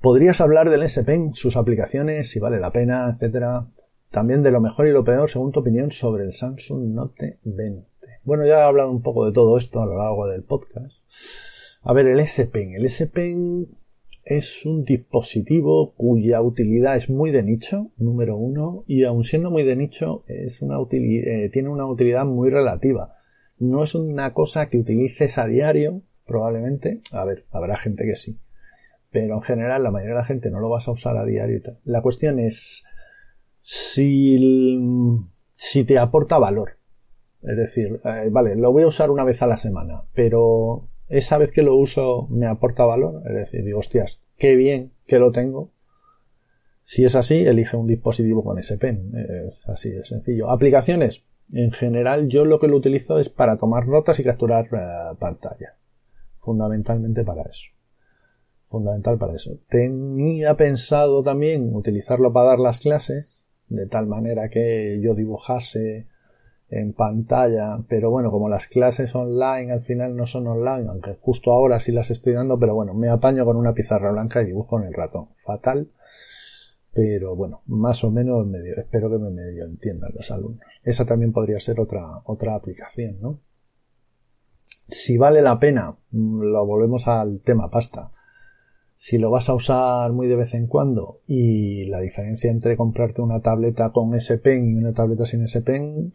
¿podrías 0.00 0.40
hablar 0.40 0.68
del 0.68 0.82
S 0.82 1.04
Pen, 1.04 1.32
sus 1.34 1.56
aplicaciones, 1.56 2.28
si 2.28 2.40
vale 2.40 2.58
la 2.58 2.72
pena, 2.72 3.08
etcétera? 3.08 3.66
También 4.12 4.42
de 4.42 4.50
lo 4.50 4.60
mejor 4.60 4.86
y 4.86 4.92
lo 4.92 5.04
peor, 5.04 5.30
según 5.30 5.52
tu 5.52 5.60
opinión, 5.60 5.90
sobre 5.90 6.24
el 6.24 6.34
Samsung 6.34 6.94
Note 6.94 7.38
20. 7.44 7.88
Bueno, 8.24 8.46
ya 8.46 8.58
he 8.58 8.62
hablado 8.62 8.90
un 8.90 9.02
poco 9.02 9.24
de 9.24 9.32
todo 9.32 9.56
esto 9.56 9.80
a 9.80 9.86
lo 9.86 9.96
largo 9.96 10.28
del 10.28 10.42
podcast. 10.42 10.94
A 11.82 11.92
ver, 11.94 12.06
el 12.06 12.20
S 12.20 12.46
Pen. 12.46 12.74
El 12.74 12.84
S 12.84 13.06
Pen 13.06 13.68
es 14.24 14.66
un 14.66 14.84
dispositivo 14.84 15.94
cuya 15.96 16.42
utilidad 16.42 16.94
es 16.96 17.08
muy 17.10 17.30
de 17.30 17.42
nicho, 17.42 17.90
número 17.96 18.36
uno, 18.36 18.84
y 18.86 19.02
aun 19.04 19.24
siendo 19.24 19.50
muy 19.50 19.64
de 19.64 19.76
nicho, 19.76 20.24
es 20.28 20.62
una 20.62 20.76
eh, 20.90 21.50
tiene 21.50 21.70
una 21.70 21.86
utilidad 21.86 22.26
muy 22.26 22.50
relativa. 22.50 23.16
No 23.58 23.82
es 23.82 23.94
una 23.94 24.34
cosa 24.34 24.68
que 24.68 24.78
utilices 24.78 25.38
a 25.38 25.46
diario, 25.46 26.02
probablemente. 26.26 27.00
A 27.12 27.24
ver, 27.24 27.46
habrá 27.50 27.76
gente 27.76 28.04
que 28.04 28.16
sí. 28.16 28.38
Pero 29.10 29.36
en 29.36 29.42
general, 29.42 29.82
la 29.82 29.90
mayoría 29.90 30.14
de 30.14 30.20
la 30.20 30.26
gente 30.26 30.50
no 30.50 30.60
lo 30.60 30.68
vas 30.68 30.86
a 30.86 30.92
usar 30.92 31.16
a 31.16 31.24
diario 31.24 31.56
y 31.56 31.62
tal. 31.62 31.78
La 31.84 32.02
cuestión 32.02 32.38
es, 32.38 32.84
si, 33.62 34.78
si 35.56 35.84
te 35.84 35.98
aporta 35.98 36.38
valor. 36.38 36.78
Es 37.42 37.56
decir, 37.56 38.00
eh, 38.04 38.28
vale, 38.30 38.54
lo 38.56 38.72
voy 38.72 38.84
a 38.84 38.88
usar 38.88 39.10
una 39.10 39.24
vez 39.24 39.42
a 39.42 39.46
la 39.46 39.56
semana, 39.56 40.04
pero 40.14 40.88
esa 41.08 41.38
vez 41.38 41.50
que 41.50 41.62
lo 41.62 41.74
uso 41.76 42.28
me 42.30 42.46
aporta 42.46 42.84
valor. 42.84 43.22
Es 43.26 43.34
decir, 43.34 43.64
digo, 43.64 43.80
hostias, 43.80 44.22
qué 44.36 44.54
bien 44.54 44.92
que 45.06 45.18
lo 45.18 45.32
tengo. 45.32 45.72
Si 46.84 47.04
es 47.04 47.14
así, 47.14 47.46
elige 47.46 47.76
un 47.76 47.86
dispositivo 47.86 48.42
con 48.42 48.58
ese 48.58 48.76
pen. 48.76 49.12
Es 49.48 49.68
así 49.68 49.90
de 49.90 50.04
sencillo. 50.04 50.50
Aplicaciones. 50.50 51.24
En 51.52 51.70
general, 51.70 52.28
yo 52.28 52.44
lo 52.44 52.58
que 52.58 52.68
lo 52.68 52.76
utilizo 52.76 53.18
es 53.18 53.28
para 53.28 53.56
tomar 53.56 53.86
notas 53.86 54.18
y 54.18 54.24
capturar 54.24 54.66
eh, 54.72 55.16
pantalla. 55.18 55.76
Fundamentalmente 56.38 57.24
para 57.24 57.42
eso 57.42 57.72
fundamental 58.72 59.18
para 59.18 59.36
eso. 59.36 59.58
Tenía 59.68 60.56
pensado 60.56 61.22
también 61.22 61.76
utilizarlo 61.76 62.32
para 62.32 62.48
dar 62.48 62.58
las 62.58 62.80
clases, 62.80 63.41
de 63.68 63.86
tal 63.86 64.06
manera 64.06 64.48
que 64.48 65.00
yo 65.02 65.14
dibujase 65.14 66.06
en 66.68 66.94
pantalla, 66.94 67.78
pero 67.88 68.10
bueno, 68.10 68.30
como 68.30 68.48
las 68.48 68.66
clases 68.66 69.14
online 69.14 69.72
al 69.72 69.82
final 69.82 70.16
no 70.16 70.24
son 70.26 70.46
online, 70.46 70.88
aunque 70.88 71.16
justo 71.20 71.52
ahora 71.52 71.78
sí 71.78 71.92
las 71.92 72.10
estoy 72.10 72.32
dando, 72.32 72.58
pero 72.58 72.74
bueno, 72.74 72.94
me 72.94 73.10
apaño 73.10 73.44
con 73.44 73.56
una 73.56 73.74
pizarra 73.74 74.10
blanca 74.10 74.40
y 74.40 74.46
dibujo 74.46 74.80
en 74.80 74.86
el 74.86 74.94
ratón. 74.94 75.28
Fatal, 75.44 75.90
pero 76.92 77.36
bueno, 77.36 77.60
más 77.66 78.04
o 78.04 78.10
menos 78.10 78.46
espero 78.78 79.10
que 79.10 79.18
me 79.18 79.30
medio 79.30 79.66
entiendan 79.66 80.12
los 80.14 80.30
alumnos. 80.30 80.64
Esa 80.82 81.04
también 81.04 81.32
podría 81.32 81.60
ser 81.60 81.78
otra, 81.78 82.22
otra 82.24 82.54
aplicación, 82.54 83.18
¿no? 83.20 83.40
Si 84.88 85.18
vale 85.18 85.42
la 85.42 85.58
pena, 85.58 85.96
lo 86.10 86.66
volvemos 86.66 87.06
al 87.06 87.40
tema 87.40 87.70
pasta 87.70 88.10
si 89.02 89.18
lo 89.18 89.32
vas 89.32 89.48
a 89.48 89.54
usar 89.54 90.12
muy 90.12 90.28
de 90.28 90.36
vez 90.36 90.54
en 90.54 90.68
cuando 90.68 91.18
y 91.26 91.86
la 91.86 91.98
diferencia 91.98 92.52
entre 92.52 92.76
comprarte 92.76 93.20
una 93.20 93.40
tableta 93.40 93.90
con 93.90 94.14
S 94.14 94.38
Pen 94.38 94.64
y 94.64 94.76
una 94.76 94.92
tableta 94.92 95.26
sin 95.26 95.42
S 95.42 95.60
Pen 95.60 96.12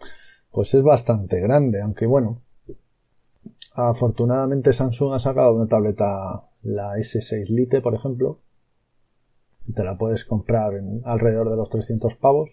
pues 0.54 0.73
es 0.73 0.82
bastante 0.84 1.41
grande, 1.41 1.82
aunque 1.82 2.06
bueno, 2.06 2.43
afortunadamente 3.73 4.71
Samsung 4.71 5.15
ha 5.15 5.19
sacado 5.19 5.54
una 5.54 5.67
tableta, 5.67 6.45
la 6.62 6.93
S6 6.95 7.50
Lite 7.50 7.82
por 7.82 7.93
ejemplo, 7.93 8.39
te 9.76 9.84
la 9.84 9.97
puedes 9.97 10.23
comprar 10.23 10.76
en 10.76 11.02
alrededor 11.04 11.50
de 11.50 11.58
los 11.58 11.69
300 11.69 12.15
pavos. 12.15 12.52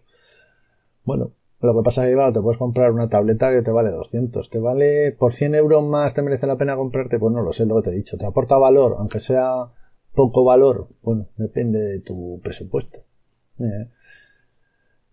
Bueno, 1.04 1.30
lo 1.60 1.76
que 1.76 1.84
pasa 1.84 2.08
es 2.08 2.16
que 2.16 2.32
te 2.32 2.40
puedes 2.40 2.58
comprar 2.58 2.90
una 2.90 3.08
tableta 3.08 3.52
que 3.52 3.62
te 3.62 3.70
vale 3.70 3.90
200. 3.90 4.50
¿Te 4.50 4.58
vale 4.58 5.12
por 5.12 5.32
100 5.32 5.54
euros 5.54 5.84
más? 5.84 6.12
¿Te 6.12 6.22
merece 6.22 6.48
la 6.48 6.56
pena 6.56 6.74
comprarte? 6.74 7.20
Pues 7.20 7.32
no 7.32 7.40
lo 7.40 7.52
sé, 7.52 7.66
lo 7.66 7.76
que 7.76 7.82
te 7.82 7.90
he 7.90 7.98
dicho. 7.98 8.18
¿Te 8.18 8.26
aporta 8.26 8.58
valor? 8.58 8.96
Aunque 8.98 9.20
sea 9.20 9.70
poco 10.14 10.44
valor, 10.44 10.88
bueno, 11.02 11.28
depende 11.36 11.80
de 11.80 12.00
tu 12.00 12.40
presupuesto. 12.42 13.04
Eh, 13.58 13.88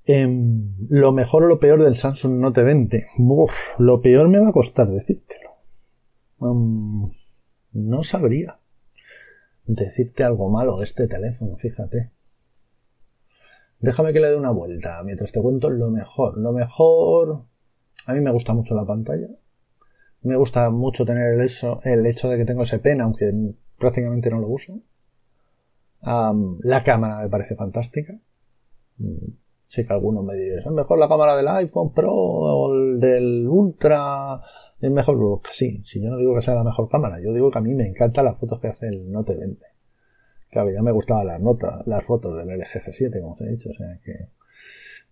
em, 0.05 0.75
lo 0.89 1.11
mejor 1.11 1.43
o 1.43 1.47
lo 1.47 1.59
peor 1.59 1.83
del 1.83 1.95
Samsung 1.95 2.39
Note 2.39 2.63
20. 2.63 3.07
Uf, 3.17 3.79
lo 3.79 4.01
peor 4.01 4.29
me 4.29 4.39
va 4.39 4.49
a 4.49 4.53
costar 4.53 4.89
decírtelo. 4.89 5.49
no 6.39 8.03
sabría 8.03 8.57
decirte 9.65 10.23
algo 10.23 10.49
malo 10.49 10.77
de 10.77 10.85
este 10.85 11.07
teléfono, 11.07 11.57
fíjate. 11.57 12.11
Déjame 13.79 14.13
que 14.13 14.19
le 14.19 14.29
dé 14.29 14.35
una 14.35 14.51
vuelta 14.51 15.01
mientras 15.03 15.31
te 15.31 15.41
cuento 15.41 15.69
lo 15.69 15.89
mejor. 15.89 16.37
Lo 16.37 16.51
mejor... 16.51 17.45
A 18.05 18.13
mí 18.13 18.21
me 18.21 18.31
gusta 18.31 18.53
mucho 18.53 18.75
la 18.75 18.85
pantalla. 18.85 19.27
Me 20.21 20.35
gusta 20.35 20.69
mucho 20.69 21.05
tener 21.05 21.33
el 21.33 21.41
hecho, 21.41 21.81
el 21.83 22.05
hecho 22.05 22.29
de 22.29 22.37
que 22.37 22.45
tengo 22.45 22.63
ese 22.63 22.79
pen, 22.79 23.01
aunque 23.01 23.33
prácticamente 23.77 24.29
no 24.29 24.39
lo 24.39 24.47
uso. 24.47 24.81
La 26.03 26.83
cámara 26.83 27.21
me 27.21 27.29
parece 27.29 27.55
fantástica. 27.55 28.13
Mm, 28.97 29.33
sí 29.67 29.85
que 29.85 29.93
algunos 29.93 30.23
me 30.23 30.35
diréis, 30.35 30.65
es 30.65 30.71
mejor 30.71 30.99
la 30.99 31.07
cámara 31.07 31.35
del 31.35 31.47
iPhone 31.47 31.93
Pro 31.93 32.13
o 32.13 32.73
el 32.73 32.99
del 32.99 33.47
Ultra, 33.47 34.41
es 34.79 34.91
mejor. 34.91 35.41
Sí, 35.51 35.81
si 35.85 36.01
yo 36.01 36.09
no 36.09 36.17
digo 36.17 36.35
que 36.35 36.41
sea 36.41 36.55
la 36.55 36.63
mejor 36.63 36.89
cámara, 36.89 37.19
yo 37.21 37.33
digo 37.33 37.51
que 37.51 37.59
a 37.59 37.61
mí 37.61 37.73
me 37.73 37.87
encantan 37.87 38.25
las 38.25 38.39
fotos 38.39 38.59
que 38.59 38.67
hace 38.67 38.87
el 38.87 39.11
Note 39.11 39.35
20. 39.35 39.65
Claro, 40.49 40.69
ya 40.69 40.81
me 40.81 40.91
gustaban 40.91 41.27
las 41.27 41.39
notas, 41.39 41.87
las 41.87 42.03
fotos 42.03 42.37
del 42.37 42.49
LG 42.59 42.83
G7, 42.85 43.21
como 43.21 43.33
os 43.33 43.41
he 43.41 43.49
dicho, 43.49 43.69
o 43.69 43.73
sea 43.73 43.97
que... 44.03 44.27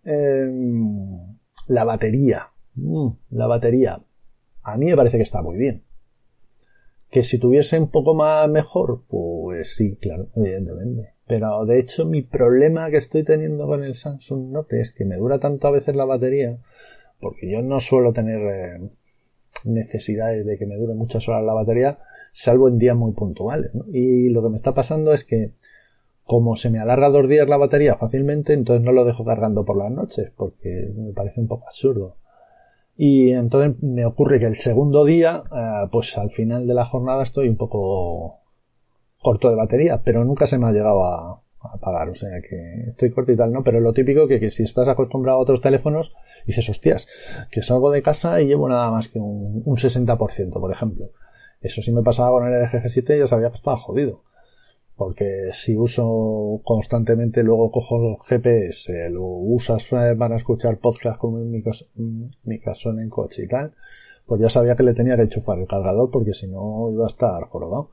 Em, 0.03 1.37
la 1.67 1.83
batería. 1.85 2.49
Mm, 2.75 3.09
la 3.31 3.47
batería. 3.47 4.01
A 4.63 4.77
mí 4.77 4.87
me 4.87 4.95
parece 4.95 5.17
que 5.17 5.23
está 5.23 5.41
muy 5.41 5.57
bien. 5.57 5.83
Que 7.09 7.23
si 7.23 7.39
tuviese 7.39 7.79
un 7.79 7.89
poco 7.89 8.13
más 8.13 8.47
mejor, 8.49 9.01
pues 9.07 9.75
sí, 9.75 9.97
claro, 9.99 10.27
evidentemente. 10.35 11.13
Pero 11.27 11.65
de 11.65 11.79
hecho 11.79 12.05
mi 12.05 12.21
problema 12.21 12.89
que 12.89 12.97
estoy 12.97 13.23
teniendo 13.23 13.67
con 13.67 13.83
el 13.83 13.95
Samsung 13.95 14.51
Note 14.51 14.81
es 14.81 14.93
que 14.93 15.05
me 15.05 15.17
dura 15.17 15.39
tanto 15.39 15.67
a 15.67 15.71
veces 15.71 15.95
la 15.95 16.05
batería, 16.05 16.57
porque 17.19 17.49
yo 17.49 17.61
no 17.61 17.79
suelo 17.79 18.13
tener 18.13 18.41
eh, 18.41 18.89
necesidades 19.63 20.45
de 20.45 20.57
que 20.57 20.65
me 20.65 20.75
dure 20.75 20.93
muchas 20.93 21.27
horas 21.27 21.43
la 21.43 21.53
batería, 21.53 21.99
salvo 22.31 22.67
en 22.67 22.77
días 22.77 22.95
muy 22.95 23.13
puntuales. 23.13 23.71
Y 23.91 24.29
lo 24.29 24.43
que 24.43 24.49
me 24.49 24.55
está 24.55 24.73
pasando 24.73 25.13
es 25.13 25.23
que 25.23 25.53
como 26.29 26.55
se 26.55 26.69
me 26.69 26.77
alarga 26.77 27.09
dos 27.09 27.27
días 27.27 27.49
la 27.49 27.57
batería 27.57 27.95
fácilmente, 27.95 28.53
entonces 28.53 28.85
no 28.85 28.91
lo 28.91 29.03
dejo 29.03 29.25
cargando 29.25 29.65
por 29.65 29.77
las 29.77 29.91
noches, 29.91 30.31
porque 30.37 30.91
me 30.95 31.11
parece 31.11 31.41
un 31.41 31.47
poco 31.47 31.65
absurdo. 31.65 32.17
Y 33.01 33.31
entonces 33.31 33.81
me 33.81 34.05
ocurre 34.05 34.39
que 34.39 34.45
el 34.45 34.57
segundo 34.57 35.05
día, 35.05 35.41
eh, 35.55 35.87
pues 35.89 36.17
al 36.17 36.31
final 36.31 36.67
de 36.67 36.73
la 36.73 36.83
jornada 36.83 37.23
estoy 37.23 37.47
un 37.47 37.55
poco 37.55 38.41
corto 39.21 39.49
de 39.49 39.55
batería, 39.55 40.01
pero 40.03 40.25
nunca 40.25 40.45
se 40.45 40.57
me 40.57 40.67
ha 40.67 40.73
llegado 40.73 41.05
a, 41.05 41.41
apagar, 41.61 42.09
o 42.09 42.15
sea 42.15 42.41
que 42.41 42.89
estoy 42.89 43.11
corto 43.11 43.31
y 43.31 43.37
tal, 43.37 43.53
¿no? 43.53 43.63
Pero 43.63 43.79
lo 43.79 43.93
típico 43.93 44.27
que, 44.27 44.41
que 44.41 44.51
si 44.51 44.63
estás 44.63 44.89
acostumbrado 44.89 45.39
a 45.39 45.41
otros 45.41 45.61
teléfonos, 45.61 46.13
dices, 46.45 46.67
hostias, 46.67 47.07
que 47.49 47.61
salgo 47.61 47.89
de 47.89 48.01
casa 48.01 48.41
y 48.41 48.47
llevo 48.47 48.67
nada 48.67 48.91
más 48.91 49.07
que 49.07 49.19
un, 49.19 49.61
un 49.63 49.77
60%, 49.77 50.59
por 50.59 50.69
ejemplo. 50.69 51.11
Eso 51.61 51.81
sí 51.81 51.93
me 51.93 52.03
pasaba 52.03 52.31
con 52.31 52.51
el 52.51 52.63
LG 52.63 52.83
G7 52.83 53.17
ya 53.17 53.27
sabía 53.27 53.49
que 53.49 53.55
estaba 53.55 53.77
jodido. 53.77 54.23
Porque 54.99 55.47
si 55.53 55.77
uso 55.77 56.59
constantemente, 56.65 57.41
luego 57.41 57.71
cojo 57.71 58.05
el 58.05 58.17
GPS, 58.17 59.09
lo 59.09 59.23
usas 59.23 59.87
para 60.17 60.35
escuchar 60.35 60.77
podcast 60.79 61.17
con 61.17 61.49
mi, 61.49 61.63
mi 62.43 62.59
caso 62.59 62.89
en 62.89 62.99
el 62.99 63.09
coche 63.09 63.43
y 63.45 63.47
tal, 63.47 63.71
pues 64.25 64.41
ya 64.41 64.49
sabía 64.49 64.75
que 64.75 64.83
le 64.83 64.93
tenía 64.93 65.15
que 65.15 65.21
enchufar 65.21 65.57
el 65.57 65.67
cargador 65.67 66.11
porque 66.11 66.33
si 66.33 66.49
no 66.49 66.91
iba 66.91 67.05
a 67.05 67.07
estar 67.07 67.41
jorobado. 67.45 67.91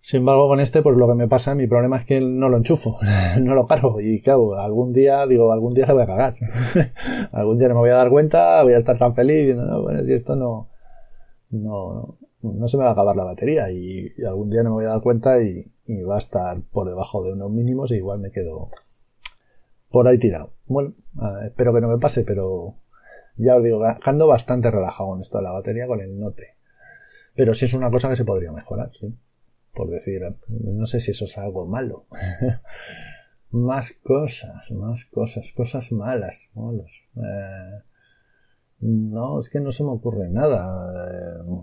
Sin 0.00 0.20
embargo, 0.20 0.46
con 0.46 0.60
este, 0.60 0.82
pues 0.82 0.94
lo 0.94 1.08
que 1.08 1.14
me 1.14 1.26
pasa, 1.26 1.54
mi 1.54 1.66
problema 1.66 1.96
es 1.96 2.04
que 2.04 2.20
no 2.20 2.50
lo 2.50 2.58
enchufo, 2.58 2.98
no 3.40 3.54
lo 3.54 3.66
cargo. 3.66 3.98
Y 4.02 4.20
claro, 4.20 4.54
algún 4.58 4.92
día, 4.92 5.26
digo, 5.26 5.54
algún 5.54 5.72
día 5.72 5.86
se 5.86 5.94
voy 5.94 6.02
a 6.02 6.06
cagar. 6.06 6.36
algún 7.32 7.56
día 7.56 7.68
no 7.68 7.76
me 7.76 7.80
voy 7.80 7.90
a 7.90 7.94
dar 7.94 8.10
cuenta, 8.10 8.62
voy 8.62 8.74
a 8.74 8.76
estar 8.76 8.98
tan 8.98 9.14
feliz, 9.14 9.56
no, 9.56 9.80
bueno, 9.80 10.04
si 10.04 10.12
esto 10.12 10.36
no, 10.36 10.68
no, 11.48 12.18
no 12.42 12.68
se 12.68 12.76
me 12.76 12.82
va 12.84 12.90
a 12.90 12.92
acabar 12.92 13.16
la 13.16 13.24
batería 13.24 13.70
y, 13.70 14.12
algún 14.26 14.50
día 14.50 14.62
no 14.62 14.68
me 14.68 14.74
voy 14.74 14.84
a 14.84 14.90
dar 14.90 15.00
cuenta 15.00 15.42
y, 15.42 15.71
va 15.88 16.16
a 16.16 16.18
estar 16.18 16.60
por 16.72 16.88
debajo 16.88 17.22
de 17.24 17.32
unos 17.32 17.50
mínimos 17.50 17.90
y 17.90 17.96
igual 17.96 18.20
me 18.20 18.30
quedo 18.30 18.70
por 19.90 20.08
ahí 20.08 20.18
tirado. 20.18 20.54
Bueno, 20.66 20.94
espero 21.44 21.74
que 21.74 21.80
no 21.80 21.88
me 21.88 21.98
pase, 21.98 22.24
pero 22.24 22.76
ya 23.36 23.56
os 23.56 23.62
digo, 23.62 23.82
ando 24.02 24.26
bastante 24.26 24.70
relajado 24.70 25.10
con 25.10 25.20
esto 25.20 25.38
de 25.38 25.44
la 25.44 25.52
batería 25.52 25.86
con 25.86 26.00
el 26.00 26.18
Note. 26.18 26.54
Pero 27.34 27.54
sí 27.54 27.64
es 27.64 27.74
una 27.74 27.90
cosa 27.90 28.08
que 28.08 28.16
se 28.16 28.24
podría 28.24 28.52
mejorar, 28.52 28.90
sí. 28.98 29.14
Por 29.72 29.88
decir, 29.88 30.22
no 30.48 30.86
sé 30.86 31.00
si 31.00 31.12
eso 31.12 31.24
es 31.24 31.38
algo 31.38 31.66
malo. 31.66 32.04
más 33.50 33.92
cosas, 34.02 34.70
más 34.70 35.04
cosas, 35.06 35.50
cosas 35.52 35.92
malas, 35.92 36.40
malos. 36.54 36.90
Eh, 37.16 37.82
no, 38.80 39.40
es 39.40 39.48
que 39.48 39.60
no 39.60 39.72
se 39.72 39.82
me 39.82 39.90
ocurre 39.90 40.28
nada. 40.28 41.08
Eh, 41.10 41.62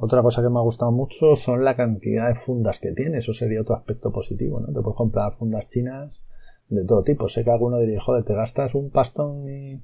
otra 0.00 0.22
cosa 0.22 0.42
que 0.42 0.48
me 0.48 0.58
ha 0.58 0.62
gustado 0.62 0.92
mucho 0.92 1.34
son 1.36 1.64
la 1.64 1.76
cantidad 1.76 2.28
de 2.28 2.34
fundas 2.34 2.78
que 2.78 2.92
tiene. 2.92 3.18
Eso 3.18 3.32
sería 3.32 3.60
otro 3.60 3.76
aspecto 3.76 4.12
positivo, 4.12 4.60
¿no? 4.60 4.66
Te 4.68 4.80
puedes 4.80 4.96
comprar 4.96 5.32
fundas 5.32 5.68
chinas 5.68 6.20
de 6.68 6.84
todo 6.84 7.02
tipo. 7.02 7.28
Sé 7.28 7.44
que 7.44 7.50
alguno 7.50 7.78
diría, 7.78 8.00
joder, 8.00 8.24
te 8.24 8.34
gastas 8.34 8.74
un 8.74 8.90
pastón 8.90 9.48
en 9.48 9.82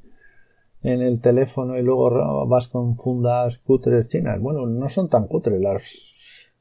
el 0.83 1.21
teléfono 1.21 1.79
y 1.79 1.83
luego 1.83 2.47
vas 2.47 2.69
con 2.69 2.97
fundas 2.97 3.59
cutres 3.59 4.09
chinas. 4.09 4.41
Bueno, 4.41 4.67
no 4.67 4.89
son 4.89 5.09
tan 5.09 5.27
cutres 5.27 5.61
las, 5.61 6.53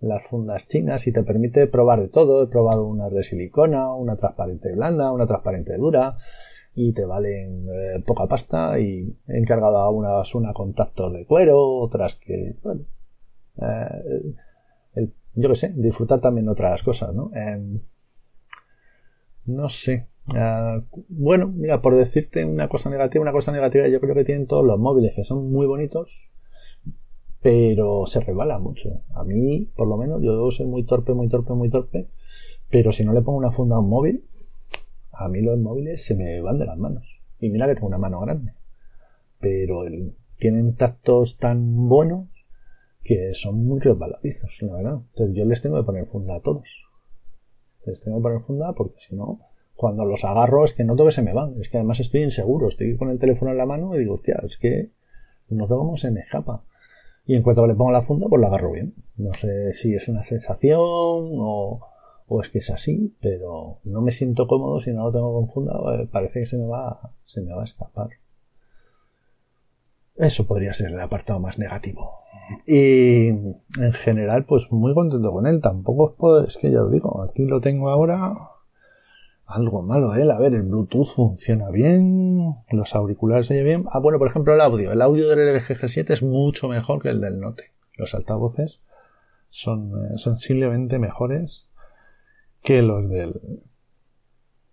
las 0.00 0.24
fundas 0.26 0.66
chinas 0.68 1.06
y 1.06 1.12
te 1.12 1.22
permite 1.22 1.66
probar 1.66 2.00
de 2.00 2.08
todo. 2.08 2.42
He 2.42 2.46
probado 2.46 2.86
unas 2.86 3.12
de 3.12 3.22
silicona, 3.22 3.92
una 3.94 4.16
transparente 4.16 4.72
blanda, 4.72 5.12
una 5.12 5.26
transparente 5.26 5.76
dura 5.76 6.16
y 6.74 6.92
te 6.92 7.04
valen 7.04 7.66
eh, 7.68 8.02
poca 8.06 8.26
pasta 8.26 8.78
y 8.78 9.14
he 9.28 9.38
encargado 9.38 9.78
a 9.78 9.90
unas 9.90 10.34
una 10.34 10.52
contactos 10.52 11.12
de 11.12 11.26
cuero, 11.26 11.60
otras 11.60 12.14
que, 12.14 12.56
bueno, 12.62 12.82
eh, 13.56 14.32
yo 15.34 15.48
qué 15.48 15.56
sé, 15.56 15.72
disfrutar 15.74 16.20
también 16.20 16.48
otras 16.48 16.82
cosas, 16.82 17.14
¿no? 17.14 17.30
Em, 17.34 17.80
no 19.46 19.68
sé. 19.68 20.08
Eh, 20.34 20.82
bueno, 21.08 21.48
mira, 21.48 21.80
por 21.80 21.96
decirte 21.96 22.44
una 22.44 22.68
cosa 22.68 22.90
negativa, 22.90 23.22
una 23.22 23.32
cosa 23.32 23.52
negativa 23.52 23.88
yo 23.88 24.00
creo 24.00 24.14
que 24.14 24.24
tienen 24.24 24.46
todos 24.46 24.64
los 24.64 24.78
móviles, 24.78 25.14
que 25.14 25.24
son 25.24 25.50
muy 25.50 25.66
bonitos, 25.66 26.30
pero 27.40 28.06
se 28.06 28.20
resbala 28.20 28.58
mucho. 28.58 29.02
A 29.14 29.24
mí, 29.24 29.68
por 29.74 29.88
lo 29.88 29.96
menos, 29.96 30.22
yo 30.22 30.50
ser 30.50 30.66
muy 30.66 30.84
torpe, 30.84 31.12
muy 31.14 31.28
torpe, 31.28 31.54
muy 31.54 31.70
torpe, 31.70 32.08
pero 32.70 32.92
si 32.92 33.04
no 33.04 33.12
le 33.12 33.22
pongo 33.22 33.38
una 33.38 33.50
funda 33.50 33.76
a 33.76 33.80
un 33.80 33.88
móvil, 33.88 34.24
a 35.12 35.28
mí 35.28 35.40
los 35.40 35.58
móviles 35.58 36.04
se 36.04 36.14
me 36.14 36.40
van 36.40 36.58
de 36.58 36.66
las 36.66 36.78
manos. 36.78 37.20
Y 37.40 37.50
mira 37.50 37.66
que 37.66 37.74
tengo 37.74 37.88
una 37.88 37.98
mano 37.98 38.20
grande. 38.20 38.54
Pero 39.40 39.84
tienen 40.38 40.76
tactos 40.76 41.38
tan 41.38 41.88
buenos 41.88 42.28
que 43.02 43.34
son 43.34 43.64
muy 43.64 43.80
resbaladizos, 43.80 44.56
la 44.62 44.74
verdad. 44.74 45.00
Entonces 45.10 45.36
yo 45.36 45.44
les 45.44 45.60
tengo 45.60 45.76
que 45.76 45.84
poner 45.84 46.06
funda 46.06 46.36
a 46.36 46.40
todos. 46.40 46.68
Les 47.86 48.00
tengo 48.00 48.18
que 48.18 48.22
poner 48.22 48.40
funda 48.40 48.72
porque 48.72 49.00
si 49.00 49.16
no, 49.16 49.40
cuando 49.74 50.04
los 50.04 50.24
agarro 50.24 50.64
es 50.64 50.74
que 50.74 50.84
noto 50.84 51.04
que 51.04 51.12
se 51.12 51.22
me 51.22 51.32
van. 51.32 51.60
Es 51.60 51.68
que 51.68 51.78
además 51.78 52.00
estoy 52.00 52.22
inseguro. 52.22 52.68
Estoy 52.68 52.96
con 52.96 53.10
el 53.10 53.18
teléfono 53.18 53.50
en 53.50 53.58
la 53.58 53.66
mano 53.66 53.94
y 53.94 53.98
digo, 53.98 54.14
hostia, 54.14 54.40
es 54.44 54.56
que 54.56 54.90
no 55.48 55.66
sé 55.66 55.74
cómo 55.74 55.96
se 55.96 56.10
me 56.10 56.20
escapa. 56.20 56.62
Y 57.26 57.34
en 57.36 57.42
cuanto 57.42 57.66
le 57.66 57.74
pongo 57.74 57.92
la 57.92 58.02
funda, 58.02 58.26
pues 58.28 58.40
la 58.40 58.48
agarro 58.48 58.72
bien. 58.72 58.94
No 59.16 59.32
sé 59.34 59.72
si 59.72 59.94
es 59.94 60.08
una 60.08 60.24
sensación 60.24 60.80
o, 60.80 61.80
o 62.26 62.40
es 62.40 62.48
que 62.48 62.58
es 62.58 62.70
así, 62.70 63.14
pero 63.20 63.78
no 63.84 64.00
me 64.00 64.10
siento 64.10 64.46
cómodo 64.46 64.80
si 64.80 64.92
no 64.92 65.04
lo 65.04 65.12
tengo 65.12 65.32
con 65.32 65.48
funda. 65.48 65.72
Eh, 65.94 66.08
parece 66.10 66.40
que 66.40 66.46
se 66.46 66.58
me 66.58 66.66
va, 66.66 67.12
se 67.24 67.40
me 67.40 67.52
va 67.52 67.62
a 67.62 67.64
escapar. 67.64 68.10
Eso 70.16 70.46
podría 70.46 70.74
ser 70.74 70.90
el 70.92 71.00
apartado 71.00 71.40
más 71.40 71.58
negativo. 71.58 72.10
Y 72.66 73.28
en 73.28 73.92
general, 73.92 74.44
pues 74.44 74.70
muy 74.70 74.94
contento 74.94 75.32
con 75.32 75.46
él. 75.46 75.60
Tampoco 75.60 76.04
os 76.04 76.12
puedo, 76.14 76.44
es 76.44 76.56
que 76.56 76.70
ya 76.70 76.82
os 76.82 76.90
digo, 76.90 77.22
aquí 77.22 77.44
lo 77.44 77.60
tengo 77.60 77.90
ahora. 77.90 78.34
Algo 79.44 79.82
malo 79.82 80.14
él, 80.14 80.30
a 80.30 80.38
ver, 80.38 80.54
el 80.54 80.62
Bluetooth 80.62 81.14
funciona 81.14 81.68
bien, 81.68 82.56
los 82.70 82.94
auriculares 82.94 83.48
se 83.48 83.62
bien. 83.62 83.84
Ah, 83.92 83.98
bueno, 83.98 84.18
por 84.18 84.28
ejemplo, 84.28 84.54
el 84.54 84.60
audio. 84.60 84.92
El 84.92 85.02
audio 85.02 85.28
del 85.28 85.54
LG 85.56 85.78
G7 85.78 86.10
es 86.10 86.22
mucho 86.22 86.68
mejor 86.68 87.02
que 87.02 87.10
el 87.10 87.20
del 87.20 87.38
Note. 87.38 87.64
Los 87.98 88.14
altavoces 88.14 88.80
son 89.50 89.90
eh, 89.90 90.16
sensiblemente 90.16 90.98
mejores 90.98 91.68
que 92.62 92.80
los 92.80 93.08
del 93.10 93.62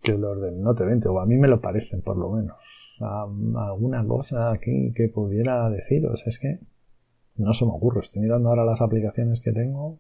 que 0.01 0.17
los 0.17 0.39
del 0.41 0.61
Note 0.61 0.85
20, 0.85 1.09
o 1.09 1.19
a 1.19 1.25
mí 1.25 1.35
me 1.35 1.49
lo 1.49 1.59
parecen 1.59 2.01
por 2.01 2.17
lo 2.17 2.31
menos. 2.31 2.57
alguna 2.99 4.05
cosa 4.05 4.51
aquí 4.51 4.93
que 4.95 5.09
pudiera 5.09 5.69
deciros, 5.69 6.25
es 6.25 6.39
que 6.39 6.59
no 7.39 7.53
se 7.53 7.65
me 7.65 7.71
ocurre. 7.71 8.01
Estoy 8.01 8.21
mirando 8.21 8.49
ahora 8.49 8.65
las 8.65 8.81
aplicaciones 8.81 9.41
que 9.41 9.51
tengo 9.51 9.97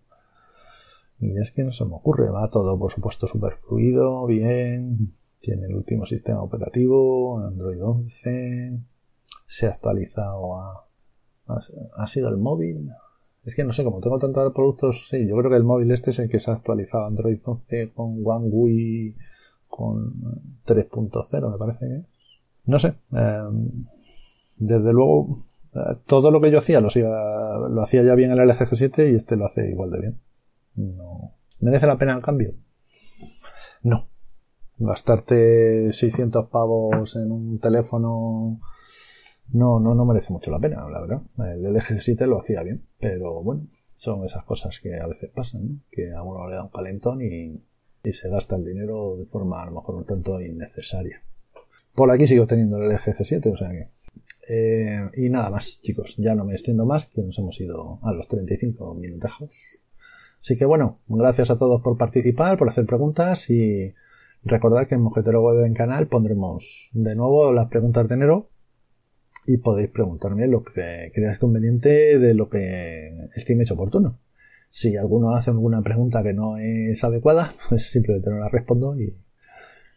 y 1.19 1.37
es 1.37 1.51
que 1.51 1.63
no 1.63 1.71
se 1.71 1.85
me 1.85 1.95
ocurre. 1.95 2.29
Va 2.29 2.49
todo, 2.49 2.77
por 2.77 2.91
supuesto, 2.91 3.27
súper 3.27 3.53
fluido, 3.53 4.25
bien. 4.25 5.13
Tiene 5.39 5.67
el 5.67 5.75
último 5.75 6.05
sistema 6.05 6.41
operativo, 6.41 7.39
Android 7.39 7.83
11. 7.83 8.79
Se 9.47 9.67
ha 9.67 9.69
actualizado 9.69 10.55
a... 10.59 10.85
¿Ha 11.97 12.07
sido 12.07 12.29
el 12.29 12.37
móvil? 12.37 12.91
Es 13.43 13.55
que 13.55 13.63
no 13.63 13.73
sé, 13.73 13.83
como 13.83 14.01
tengo 14.01 14.19
tantos 14.19 14.53
productos, 14.53 15.07
sí, 15.09 15.25
yo 15.25 15.35
creo 15.37 15.49
que 15.49 15.57
el 15.57 15.63
móvil 15.63 15.89
este 15.91 16.11
es 16.11 16.19
el 16.19 16.29
que 16.29 16.39
se 16.39 16.51
ha 16.51 16.55
actualizado 16.55 17.05
Android 17.05 17.39
11 17.43 17.91
con 17.95 18.21
One 18.23 18.49
UI 18.51 19.15
con 19.67 20.13
3.0, 20.67 21.51
me 21.51 21.57
parece 21.57 21.87
que 21.87 22.01
No 22.65 22.77
sé. 22.77 22.93
Em, 23.11 23.85
desde 24.57 24.93
luego, 24.93 25.39
todo 26.05 26.31
lo 26.31 26.41
que 26.41 26.51
yo 26.51 26.57
hacía 26.57 26.81
lo, 26.81 26.89
lo 27.69 27.81
hacía 27.81 28.03
ya 28.03 28.15
bien 28.15 28.31
en 28.31 28.39
el 28.39 28.49
LG 28.49 28.69
G7 28.69 29.11
y 29.11 29.15
este 29.15 29.35
lo 29.35 29.45
hace 29.45 29.69
igual 29.69 29.91
de 29.91 29.99
bien. 29.99 30.19
No. 30.75 31.35
¿Merece 31.59 31.87
la 31.87 31.97
pena 31.97 32.13
el 32.13 32.21
cambio? 32.21 32.53
No. 33.83 34.07
Gastarte 34.77 35.91
600 35.91 36.47
pavos 36.47 37.15
en 37.15 37.31
un 37.31 37.59
teléfono 37.59 38.59
no, 39.51 39.79
no, 39.79 39.95
no 39.95 40.05
merece 40.05 40.31
mucho 40.31 40.51
la 40.51 40.59
pena, 40.59 40.87
la 40.89 41.01
verdad. 41.01 41.21
El 41.37 41.73
LG 41.73 41.97
G7 41.97 42.25
lo 42.27 42.39
hacía 42.39 42.61
bien, 42.63 42.85
pero 42.99 43.41
bueno, 43.41 43.63
son 43.97 44.23
esas 44.23 44.43
cosas 44.43 44.79
que 44.79 44.99
a 44.99 45.07
veces 45.07 45.31
pasan, 45.31 45.81
que 45.91 46.11
a 46.13 46.21
uno 46.21 46.47
le 46.47 46.55
da 46.55 46.63
un 46.63 46.69
calentón 46.69 47.21
y, 47.21 47.61
y 48.03 48.11
se 48.11 48.29
gasta 48.29 48.55
el 48.55 48.65
dinero 48.65 49.17
de 49.17 49.25
forma 49.25 49.61
a 49.61 49.65
lo 49.65 49.71
mejor 49.71 49.95
un 49.95 50.05
tanto 50.05 50.39
innecesaria. 50.39 51.23
Por 51.95 52.11
aquí 52.11 52.27
sigo 52.27 52.45
teniendo 52.45 52.77
el 52.77 52.89
LG 52.89 53.17
G7, 53.17 53.53
o 53.53 53.57
sea 53.57 53.71
que 53.71 53.89
eh, 54.51 55.11
y 55.15 55.29
nada 55.29 55.51
más, 55.51 55.79
chicos, 55.83 56.15
ya 56.17 56.33
no 56.33 56.43
me 56.43 56.53
extiendo 56.53 56.83
más, 56.83 57.05
que 57.05 57.21
nos 57.21 57.37
hemos 57.37 57.61
ido 57.61 57.99
a 58.01 58.11
los 58.11 58.27
35 58.27 58.95
minutejos. 58.95 59.51
Así 60.41 60.57
que 60.57 60.65
bueno, 60.65 61.01
gracias 61.07 61.51
a 61.51 61.57
todos 61.57 61.81
por 61.83 61.99
participar, 61.99 62.57
por 62.57 62.67
hacer 62.67 62.87
preguntas 62.87 63.47
y 63.51 63.93
recordad 64.43 64.87
que 64.87 64.95
en 64.95 65.01
Mojetero 65.01 65.43
Web 65.43 65.65
en 65.65 65.75
canal 65.75 66.07
pondremos 66.07 66.89
de 66.93 67.13
nuevo 67.13 67.53
las 67.53 67.67
preguntas 67.67 68.07
de 68.07 68.15
enero 68.15 68.49
y 69.45 69.57
podéis 69.57 69.89
preguntarme 69.89 70.47
lo 70.47 70.63
que 70.63 71.11
creáis 71.13 71.37
conveniente 71.37 72.17
de 72.17 72.33
lo 72.33 72.49
que 72.49 73.29
estiméis 73.35 73.69
oportuno. 73.69 74.17
Si 74.71 74.97
alguno 74.97 75.35
hace 75.35 75.51
alguna 75.51 75.83
pregunta 75.83 76.23
que 76.23 76.33
no 76.33 76.57
es 76.57 77.03
adecuada, 77.03 77.51
pues 77.69 77.91
simplemente 77.91 78.31
no 78.31 78.39
la 78.39 78.49
respondo 78.49 78.99
y 78.99 79.15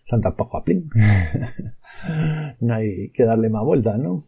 Santa 0.04 0.36
Pajo 0.36 0.58
a 0.58 0.64
no 2.60 2.74
hay 2.74 3.10
que 3.10 3.24
darle 3.24 3.48
más 3.48 3.64
vueltas, 3.64 3.98
¿no? 3.98 4.22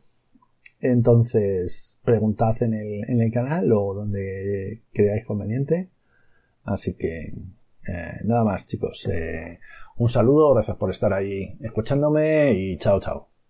Entonces, 0.85 1.99
preguntad 2.05 2.63
en 2.63 2.75
el, 2.75 3.09
en 3.09 3.23
el 3.23 3.33
canal 3.33 3.73
o 3.73 3.95
donde 3.95 4.83
creáis 4.93 5.25
conveniente. 5.25 5.89
Así 6.63 6.93
que, 6.93 7.33
eh, 7.89 8.21
nada 8.25 8.45
más, 8.45 8.67
chicos. 8.67 9.09
Eh, 9.11 9.61
un 9.97 10.11
saludo, 10.11 10.53
gracias 10.53 10.77
por 10.77 10.91
estar 10.91 11.15
ahí 11.15 11.57
escuchándome 11.63 12.53
y 12.53 12.77
chao, 12.77 13.01
chao. 13.01 13.34